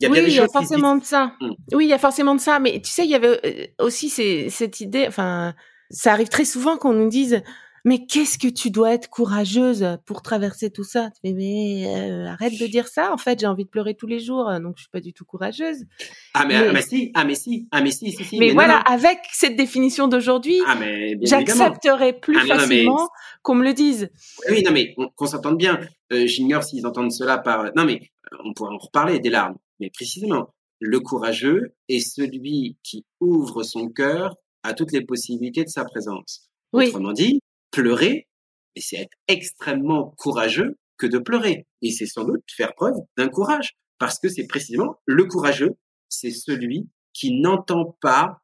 il 0.00 0.04
y 0.04 0.06
a 0.06 0.10
oui, 0.10 0.24
il 0.26 0.34
y 0.34 0.40
a 0.40 0.48
forcément 0.48 0.96
de 0.96 1.04
ça. 1.04 1.34
Mmh. 1.40 1.50
Oui, 1.74 1.86
il 1.86 1.88
y 1.88 1.92
a 1.92 1.98
forcément 1.98 2.34
de 2.34 2.40
ça. 2.40 2.58
Mais 2.58 2.80
tu 2.80 2.90
sais, 2.90 3.04
il 3.04 3.10
y 3.10 3.14
avait 3.14 3.40
euh, 3.44 3.84
aussi 3.84 4.08
ces, 4.08 4.50
cette 4.50 4.80
idée. 4.80 5.06
Enfin, 5.06 5.54
ça 5.90 6.12
arrive 6.12 6.28
très 6.28 6.44
souvent 6.44 6.76
qu'on 6.76 6.92
nous 6.92 7.08
dise 7.08 7.42
mais 7.86 8.06
qu'est-ce 8.06 8.38
que 8.38 8.48
tu 8.48 8.70
dois 8.70 8.94
être 8.94 9.10
courageuse 9.10 9.86
pour 10.06 10.22
traverser 10.22 10.70
tout 10.70 10.84
ça? 10.84 11.10
Mais 11.22 11.84
euh, 11.86 12.26
arrête 12.28 12.58
de 12.58 12.66
dire 12.66 12.88
ça. 12.88 13.12
En 13.12 13.18
fait, 13.18 13.40
j'ai 13.40 13.46
envie 13.46 13.64
de 13.64 13.68
pleurer 13.68 13.94
tous 13.94 14.06
les 14.06 14.20
jours, 14.20 14.50
donc 14.60 14.76
je 14.76 14.82
suis 14.82 14.90
pas 14.90 15.00
du 15.00 15.12
tout 15.12 15.26
courageuse. 15.26 15.84
Ah 16.32 16.46
mais, 16.46 16.72
mais... 16.72 16.80
si, 16.80 17.12
ah 17.14 17.24
mais 17.24 17.34
si, 17.34 17.68
ah 17.72 17.82
mais 17.82 17.90
si, 17.90 18.10
si, 18.10 18.24
si. 18.24 18.38
Mais, 18.38 18.52
voilà, 18.52 18.78
avec 18.78 19.18
cette 19.32 19.56
définition 19.56 20.08
d'aujourd'hui, 20.08 20.58
ah, 20.66 20.78
j'accepterai 21.20 22.14
plus 22.14 22.38
ah, 22.38 22.56
facilement 22.56 23.10
qu'on 23.42 23.56
me 23.56 23.64
le 23.64 23.74
dise. 23.74 24.10
Oui, 24.48 24.62
non 24.64 24.72
mais 24.72 24.94
qu'on 25.14 25.26
s'entende 25.26 25.58
bien. 25.58 25.78
Euh, 26.10 26.26
j'ignore 26.26 26.64
s'ils 26.64 26.86
entendent 26.86 27.12
cela 27.12 27.36
par. 27.36 27.64
Non 27.76 27.84
mais 27.84 28.00
on 28.44 28.54
pourrait 28.54 28.74
en 28.74 28.78
reparler 28.78 29.18
des 29.18 29.30
larmes. 29.30 29.56
Mais 29.80 29.90
précisément, 29.90 30.54
le 30.80 31.00
courageux 31.00 31.74
est 31.88 32.00
celui 32.00 32.78
qui 32.82 33.04
ouvre 33.20 33.62
son 33.62 33.88
cœur 33.88 34.36
à 34.62 34.74
toutes 34.74 34.92
les 34.92 35.04
possibilités 35.04 35.64
de 35.64 35.68
sa 35.68 35.84
présence. 35.84 36.48
Oui. 36.72 36.88
Autrement 36.88 37.12
dit, 37.12 37.40
pleurer, 37.70 38.28
mais 38.74 38.82
c'est 38.82 38.96
être 38.96 39.16
extrêmement 39.28 40.14
courageux 40.16 40.76
que 40.98 41.06
de 41.06 41.18
pleurer. 41.18 41.66
Et 41.82 41.90
c'est 41.90 42.06
sans 42.06 42.24
doute 42.24 42.42
faire 42.50 42.74
preuve 42.74 42.96
d'un 43.16 43.28
courage, 43.28 43.74
parce 43.98 44.18
que 44.18 44.28
c'est 44.28 44.46
précisément 44.46 44.96
le 45.06 45.24
courageux, 45.24 45.76
c'est 46.08 46.30
celui 46.30 46.88
qui 47.12 47.40
n'entend 47.40 47.96
pas 48.00 48.38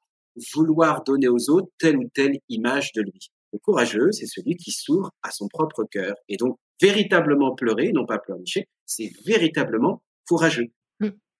vouloir 0.54 1.02
donner 1.02 1.28
aux 1.28 1.50
autres 1.50 1.68
telle 1.78 1.96
ou 1.96 2.08
telle 2.14 2.38
image 2.48 2.92
de 2.92 3.02
lui. 3.02 3.30
Le 3.52 3.58
courageux, 3.58 4.12
c'est 4.12 4.26
celui 4.26 4.56
qui 4.56 4.70
s'ouvre 4.70 5.10
à 5.22 5.30
son 5.30 5.48
propre 5.48 5.84
cœur. 5.90 6.14
Et 6.28 6.36
donc, 6.36 6.58
véritablement 6.80 7.54
pleurer, 7.54 7.90
non 7.92 8.06
pas 8.06 8.18
pleurnicher, 8.18 8.68
c'est 8.86 9.10
véritablement 9.26 10.02
courageux 10.28 10.68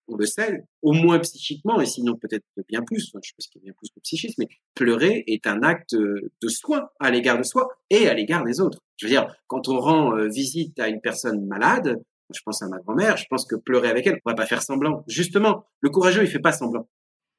on 0.07 0.15
le 0.15 0.25
sait, 0.25 0.63
au 0.81 0.93
moins 0.93 1.19
psychiquement, 1.19 1.79
et 1.79 1.85
sinon 1.85 2.15
peut-être 2.15 2.45
bien 2.67 2.81
plus, 2.81 3.07
je 3.07 3.11
pense 3.11 3.47
qu'il 3.47 3.61
y 3.61 3.63
a 3.63 3.65
bien 3.65 3.73
plus 3.77 3.89
que 3.89 3.99
psychisme, 4.01 4.35
mais 4.39 4.47
pleurer 4.75 5.23
est 5.27 5.47
un 5.47 5.63
acte 5.63 5.95
de 5.95 6.47
soin 6.47 6.89
à 6.99 7.11
l'égard 7.11 7.37
de 7.37 7.43
soi 7.43 7.69
et 7.89 8.07
à 8.07 8.13
l'égard 8.13 8.43
des 8.43 8.59
autres. 8.59 8.79
Je 8.97 9.07
veux 9.07 9.11
dire, 9.11 9.35
quand 9.47 9.67
on 9.67 9.79
rend 9.79 10.15
euh, 10.15 10.27
visite 10.27 10.79
à 10.79 10.87
une 10.87 11.01
personne 11.01 11.45
malade, 11.47 11.99
je 12.33 12.39
pense 12.45 12.61
à 12.61 12.67
ma 12.67 12.77
grand-mère, 12.77 13.17
je 13.17 13.25
pense 13.29 13.45
que 13.45 13.55
pleurer 13.55 13.89
avec 13.89 14.05
elle, 14.07 14.19
on 14.25 14.29
va 14.29 14.35
pas 14.35 14.45
faire 14.45 14.61
semblant. 14.61 15.03
Justement, 15.07 15.65
le 15.79 15.89
courageux, 15.89 16.21
il 16.21 16.29
fait 16.29 16.39
pas 16.39 16.51
semblant. 16.51 16.87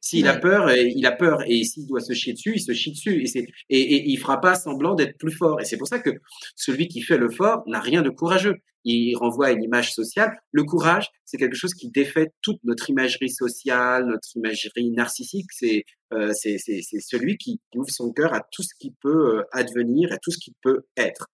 S'il 0.05 0.27
a 0.27 0.37
peur, 0.37 0.69
il 0.73 1.07
a 1.07 1.12
peur. 1.12 1.45
Et 1.47 1.62
s'il 1.62 1.87
doit 1.87 2.01
se 2.01 2.12
chier 2.12 2.33
dessus, 2.33 2.55
il 2.57 2.61
se 2.61 2.73
chie 2.73 2.91
dessus. 2.91 3.23
Et, 3.23 3.27
c'est, 3.27 3.47
et, 3.71 3.81
et, 3.81 4.11
il 4.11 4.17
fera 4.17 4.41
pas 4.41 4.57
semblant 4.57 4.97
d'être 4.97 5.17
plus 5.17 5.31
fort. 5.31 5.61
Et 5.61 5.65
c'est 5.65 5.77
pour 5.77 5.87
ça 5.87 6.01
que 6.01 6.11
celui 6.57 6.88
qui 6.88 7.03
fait 7.03 7.17
le 7.17 7.31
fort 7.31 7.62
n'a 7.69 7.79
rien 7.79 8.03
de 8.03 8.11
courageux. 8.11 8.57
Il 8.85 9.15
renvoie 9.15 9.47
à 9.47 9.51
une 9.53 9.62
image 9.62 9.93
sociale. 9.95 10.33
Le 10.51 10.65
courage, 10.65 11.09
c'est 11.25 11.37
quelque 11.37 11.55
chose 11.55 11.73
qui 11.73 11.88
défait 11.88 12.33
toute 12.43 12.59
notre 12.65 12.91
imagerie 12.91 13.31
sociale, 13.31 14.07
notre 14.07 14.29
imagerie 14.35 14.91
narcissique. 14.91 15.47
C'est, 15.53 15.85
euh, 16.12 16.33
c'est, 16.35 16.59
c'est, 16.59 16.81
c'est 16.83 17.01
celui 17.01 17.37
qui 17.37 17.61
ouvre 17.77 17.88
son 17.88 18.12
cœur 18.12 18.35
à 18.35 18.41
tout 18.51 18.65
ce 18.65 18.75
qui 18.81 18.93
peut 19.01 19.38
euh, 19.38 19.43
advenir, 19.53 20.12
à 20.12 20.19
tout 20.19 20.33
ce 20.33 20.38
qui 20.38 20.53
peut 20.62 20.81
être. 20.97 21.29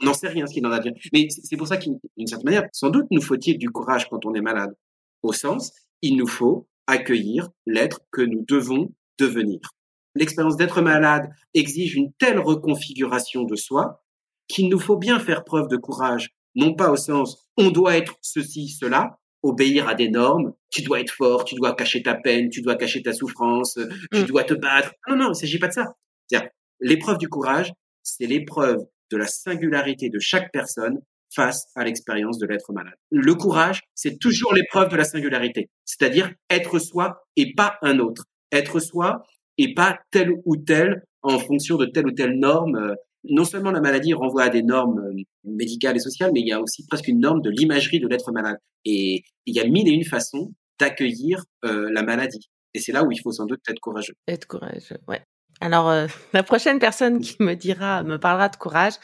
On 0.00 0.06
n'en 0.06 0.14
sait 0.14 0.28
rien 0.28 0.46
ce 0.46 0.54
qui 0.54 0.64
en 0.64 0.70
advient. 0.70 0.92
Mais 1.12 1.26
c'est 1.30 1.56
pour 1.56 1.66
ça 1.66 1.78
qu'une 1.78 1.98
certaine 2.26 2.44
manière, 2.44 2.68
sans 2.72 2.90
doute 2.90 3.06
nous 3.10 3.22
faut-il 3.22 3.58
du 3.58 3.70
courage 3.70 4.08
quand 4.08 4.24
on 4.24 4.34
est 4.34 4.40
malade. 4.40 4.72
Au 5.22 5.32
sens, 5.32 5.72
il 6.00 6.16
nous 6.16 6.28
faut 6.28 6.68
accueillir 6.86 7.50
l'être 7.66 8.00
que 8.12 8.22
nous 8.22 8.44
devons 8.46 8.92
devenir. 9.18 9.60
L'expérience 10.14 10.56
d'être 10.56 10.80
malade 10.80 11.30
exige 11.54 11.96
une 11.96 12.12
telle 12.18 12.38
reconfiguration 12.38 13.44
de 13.44 13.56
soi 13.56 14.04
qu'il 14.48 14.68
nous 14.68 14.78
faut 14.78 14.96
bien 14.96 15.18
faire 15.18 15.44
preuve 15.44 15.68
de 15.68 15.76
courage, 15.76 16.30
non 16.54 16.74
pas 16.74 16.90
au 16.90 16.96
sens 16.96 17.44
on 17.56 17.70
doit 17.70 17.96
être 17.96 18.16
ceci, 18.20 18.68
cela, 18.68 19.18
obéir 19.42 19.88
à 19.88 19.94
des 19.94 20.08
normes, 20.08 20.54
tu 20.70 20.82
dois 20.82 21.00
être 21.00 21.12
fort, 21.12 21.44
tu 21.44 21.54
dois 21.54 21.74
cacher 21.74 22.02
ta 22.02 22.14
peine, 22.14 22.48
tu 22.48 22.62
dois 22.62 22.76
cacher 22.76 23.02
ta 23.02 23.12
souffrance, 23.12 23.78
tu 24.12 24.22
mm. 24.22 24.26
dois 24.26 24.44
te 24.44 24.54
battre. 24.54 24.92
Non, 25.08 25.16
non, 25.16 25.26
il 25.26 25.28
ne 25.30 25.34
s'agit 25.34 25.58
pas 25.58 25.68
de 25.68 25.72
ça. 25.72 25.94
L'épreuve 26.80 27.18
du 27.18 27.28
courage, 27.28 27.72
c'est 28.02 28.26
l'épreuve 28.26 28.84
de 29.10 29.16
la 29.16 29.26
singularité 29.26 30.08
de 30.10 30.18
chaque 30.18 30.50
personne 30.52 31.00
face 31.34 31.66
à 31.74 31.84
l'expérience 31.84 32.38
de 32.38 32.46
l'être 32.46 32.72
malade. 32.72 32.94
Le 33.10 33.34
courage, 33.34 33.82
c'est 33.94 34.18
toujours 34.18 34.54
l'épreuve 34.54 34.88
de 34.88 34.96
la 34.96 35.04
singularité, 35.04 35.70
c'est-à-dire 35.84 36.32
être 36.50 36.78
soi 36.78 37.24
et 37.36 37.54
pas 37.54 37.76
un 37.82 37.98
autre. 37.98 38.24
Être 38.52 38.80
soi 38.80 39.24
et 39.58 39.74
pas 39.74 39.98
telle 40.10 40.30
ou 40.44 40.56
telle 40.56 41.02
en 41.22 41.38
fonction 41.38 41.76
de 41.76 41.86
telle 41.86 42.06
ou 42.06 42.12
telle 42.12 42.38
norme. 42.38 42.94
Non 43.24 43.44
seulement 43.44 43.70
la 43.70 43.80
maladie 43.80 44.12
renvoie 44.12 44.44
à 44.44 44.48
des 44.48 44.62
normes 44.62 45.00
médicales 45.44 45.96
et 45.96 46.00
sociales, 46.00 46.30
mais 46.34 46.40
il 46.40 46.48
y 46.48 46.52
a 46.52 46.60
aussi 46.60 46.86
presque 46.86 47.08
une 47.08 47.20
norme 47.20 47.40
de 47.40 47.50
l'imagerie 47.50 48.00
de 48.00 48.06
l'être 48.06 48.32
malade. 48.32 48.58
Et 48.84 49.22
il 49.46 49.54
y 49.54 49.60
a 49.60 49.64
mille 49.64 49.88
et 49.88 49.92
une 49.92 50.04
façons 50.04 50.52
d'accueillir 50.78 51.44
la 51.62 52.02
maladie. 52.02 52.48
Et 52.74 52.80
c'est 52.80 52.92
là 52.92 53.04
où 53.04 53.12
il 53.12 53.20
faut 53.20 53.32
sans 53.32 53.46
doute 53.46 53.60
être 53.68 53.80
courageux. 53.80 54.14
Être 54.28 54.46
courageux, 54.46 54.98
ouais. 55.08 55.22
Alors, 55.60 55.88
euh, 55.88 56.06
la 56.32 56.42
prochaine 56.42 56.78
personne 56.78 57.20
qui 57.20 57.36
me 57.40 57.54
dira, 57.54 58.02
me 58.02 58.18
parlera 58.18 58.48
de 58.48 58.56
courage, 58.56 58.94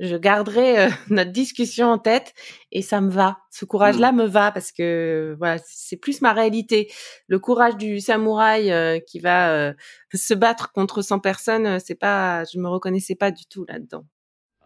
je 0.00 0.16
garderai 0.16 0.86
euh, 0.86 0.88
notre 1.10 1.30
discussion 1.30 1.88
en 1.88 1.98
tête 1.98 2.34
et 2.72 2.82
ça 2.82 3.00
me 3.00 3.10
va. 3.10 3.38
Ce 3.50 3.64
courage-là 3.64 4.12
mmh. 4.12 4.16
me 4.16 4.26
va 4.26 4.50
parce 4.50 4.72
que 4.72 5.36
voilà, 5.38 5.58
c'est 5.64 5.96
plus 5.96 6.20
ma 6.22 6.32
réalité. 6.32 6.90
Le 7.28 7.38
courage 7.38 7.76
du 7.76 8.00
samouraï 8.00 8.72
euh, 8.72 8.98
qui 8.98 9.20
va 9.20 9.72
se 10.12 10.34
battre 10.34 10.72
contre 10.72 11.02
100 11.02 11.20
personnes, 11.20 11.78
c'est 11.78 11.94
pas, 11.94 12.44
je 12.44 12.58
me 12.58 12.68
reconnaissais 12.68 13.14
pas 13.14 13.30
du 13.30 13.46
tout 13.46 13.64
là-dedans. 13.68 14.04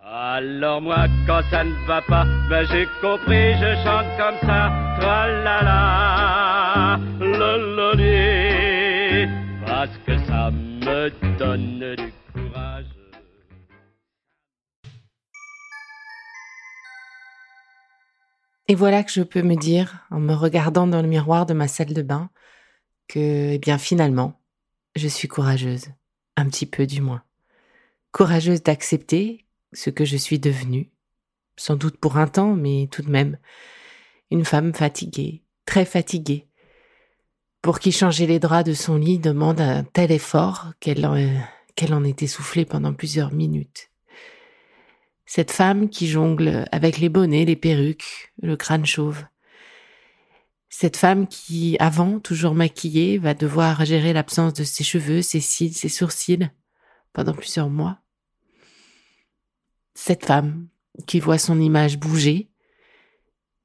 Alors 0.07 0.83
moi, 0.83 1.07
quand 1.27 1.40
ça 1.51 1.64
ne 1.64 1.73
va 1.87 2.03
pas, 2.03 2.27
ben 2.51 2.66
j'ai 2.70 2.87
compris, 3.01 3.55
je 3.55 3.75
chante 3.83 4.07
comme 4.18 4.38
ça, 4.47 4.70
tra 5.01 5.29
la 5.29 5.62
la, 5.62 7.01
parce 9.66 9.97
que 10.07 10.18
ça 10.27 10.51
me 10.51 11.38
donne 11.38 11.97
du 11.97 12.13
Et 18.66 18.74
voilà 18.74 19.05
que 19.05 19.12
je 19.12 19.22
peux 19.22 19.42
me 19.42 19.57
dire, 19.57 20.07
en 20.11 20.20
me 20.20 20.33
regardant 20.33 20.87
dans 20.87 21.03
le 21.03 21.09
miroir 21.09 21.44
de 21.44 21.53
ma 21.53 21.68
salle 21.68 21.92
de 21.92 22.03
bain, 22.03 22.31
que, 23.09 23.53
eh 23.53 23.59
bien, 23.59 23.77
finalement, 23.77 24.40
je 24.96 25.07
suis 25.09 25.29
courageuse, 25.29 25.88
un 26.37 26.46
petit 26.48 26.64
peu 26.66 26.87
du 26.87 27.03
moins. 27.03 27.22
Courageuse 28.12 28.62
d'accepter 28.62 29.44
ce 29.74 29.90
que 29.90 30.07
je 30.07 30.16
suis 30.16 30.38
devenue, 30.38 30.90
sans 31.57 31.77
doute 31.77 31.98
pour 31.98 32.16
un 32.16 32.27
temps, 32.27 32.55
mais 32.55 32.88
tout 32.90 33.03
de 33.03 33.11
même, 33.11 33.38
une 34.31 34.46
femme 34.46 34.72
fatiguée, 34.72 35.42
très 35.66 35.85
fatiguée, 35.85 36.48
pour 37.61 37.79
qui 37.79 37.92
changer 37.92 38.27
les 38.27 38.38
draps 38.38 38.68
de 38.68 38.74
son 38.74 38.96
lit 38.96 39.18
demande 39.18 39.61
un 39.61 39.85
tel 39.85 40.11
effort 40.11 40.72
qu'elle 40.81 41.05
en, 41.07 41.16
en 41.16 42.05
est 42.05 42.22
essoufflée 42.22 42.64
pendant 42.64 42.94
plusieurs 42.94 43.33
minutes. 43.33 43.90
Cette 45.26 45.50
femme 45.50 45.88
qui 45.88 46.06
jongle 46.06 46.66
avec 46.70 46.98
les 46.98 47.08
bonnets, 47.08 47.44
les 47.44 47.56
perruques, 47.56 48.32
le 48.42 48.56
crâne 48.56 48.84
chauve. 48.84 49.24
Cette 50.68 50.96
femme 50.96 51.28
qui, 51.28 51.76
avant, 51.78 52.18
toujours 52.20 52.54
maquillée, 52.54 53.18
va 53.18 53.34
devoir 53.34 53.84
gérer 53.84 54.12
l'absence 54.12 54.54
de 54.54 54.64
ses 54.64 54.84
cheveux, 54.84 55.22
ses 55.22 55.40
cils, 55.40 55.74
ses 55.74 55.88
sourcils 55.88 56.50
pendant 57.12 57.32
plusieurs 57.32 57.70
mois. 57.70 58.00
Cette 59.94 60.26
femme 60.26 60.66
qui 61.06 61.20
voit 61.20 61.38
son 61.38 61.60
image 61.60 61.98
bouger, 61.98 62.50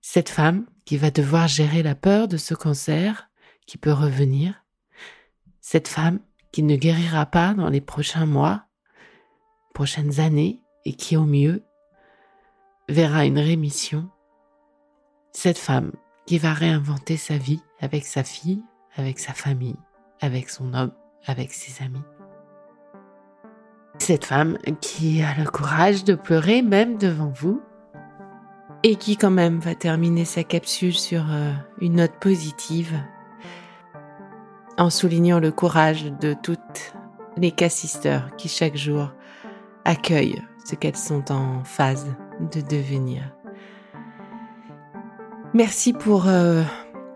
cette 0.01 0.29
femme 0.29 0.65
qui 0.85 0.97
va 0.97 1.11
devoir 1.11 1.47
gérer 1.47 1.83
la 1.83 1.95
peur 1.95 2.27
de 2.27 2.37
ce 2.37 2.53
cancer 2.53 3.29
qui 3.65 3.77
peut 3.77 3.91
revenir, 3.91 4.63
cette 5.61 5.87
femme 5.87 6.19
qui 6.51 6.63
ne 6.63 6.75
guérira 6.75 7.25
pas 7.25 7.53
dans 7.53 7.69
les 7.69 7.81
prochains 7.81 8.25
mois, 8.25 8.65
prochaines 9.73 10.19
années 10.19 10.61
et 10.85 10.93
qui 10.93 11.17
au 11.17 11.25
mieux 11.25 11.63
verra 12.87 13.25
une 13.25 13.39
rémission, 13.39 14.09
cette 15.31 15.57
femme 15.57 15.91
qui 16.25 16.37
va 16.37 16.53
réinventer 16.53 17.17
sa 17.17 17.37
vie 17.37 17.61
avec 17.79 18.05
sa 18.05 18.23
fille, 18.23 18.63
avec 18.95 19.19
sa 19.19 19.33
famille, 19.33 19.77
avec 20.21 20.49
son 20.49 20.73
homme, 20.73 20.91
avec 21.25 21.53
ses 21.53 21.83
amis. 21.83 22.03
Cette 23.99 24.25
femme 24.25 24.57
qui 24.81 25.21
a 25.21 25.35
le 25.37 25.49
courage 25.49 26.03
de 26.03 26.15
pleurer 26.15 26.61
même 26.61 26.97
devant 26.97 27.31
vous 27.35 27.61
et 28.83 28.95
qui 28.95 29.17
quand 29.17 29.31
même 29.31 29.59
va 29.59 29.75
terminer 29.75 30.25
sa 30.25 30.43
capsule 30.43 30.93
sur 30.93 31.25
euh, 31.31 31.51
une 31.81 31.95
note 31.95 32.17
positive 32.19 32.97
en 34.77 34.89
soulignant 34.89 35.39
le 35.39 35.51
courage 35.51 36.05
de 36.21 36.33
toutes 36.33 36.93
les 37.35 37.51
cassisteurs 37.51 38.35
qui 38.37 38.47
chaque 38.47 38.77
jour 38.77 39.11
accueillent 39.83 40.41
ce 40.69 40.75
qu'elles 40.75 40.95
sont 40.95 41.31
en 41.31 41.63
phase 41.63 42.05
de 42.53 42.61
devenir. 42.61 43.23
Merci 45.53 45.93
pour 45.93 46.27
euh, 46.27 46.61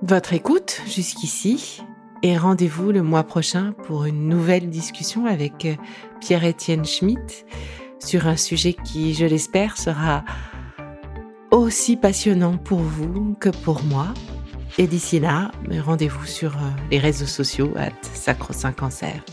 votre 0.01 0.33
écoute 0.33 0.81
jusqu'ici 0.87 1.83
et 2.23 2.35
rendez-vous 2.35 2.91
le 2.91 3.03
mois 3.03 3.23
prochain 3.23 3.73
pour 3.83 4.05
une 4.05 4.27
nouvelle 4.27 4.69
discussion 4.69 5.27
avec 5.27 5.65
euh, 5.65 5.75
Pierre-Étienne 6.19 6.85
Schmitt 6.85 7.45
sur 7.99 8.27
un 8.27 8.37
sujet 8.37 8.73
qui, 8.73 9.13
je 9.13 9.25
l'espère, 9.25 9.77
sera 9.77 10.25
aussi 11.51 11.95
passionnant 11.95 12.57
pour 12.57 12.79
vous 12.79 13.35
que 13.39 13.49
pour 13.49 13.83
moi. 13.83 14.07
Et 14.79 14.87
d'ici 14.87 15.19
là, 15.19 15.51
rendez-vous 15.85 16.25
sur 16.25 16.55
euh, 16.55 16.69
les 16.89 16.97
réseaux 16.97 17.27
sociaux 17.27 17.71
à 17.77 17.89
Sacro 18.15 18.53
Cancer. 18.75 19.23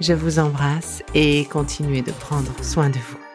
Je 0.00 0.12
vous 0.12 0.38
embrasse 0.38 1.02
et 1.16 1.44
continuez 1.46 2.02
de 2.02 2.12
prendre 2.12 2.52
soin 2.62 2.88
de 2.88 2.98
vous. 2.98 3.27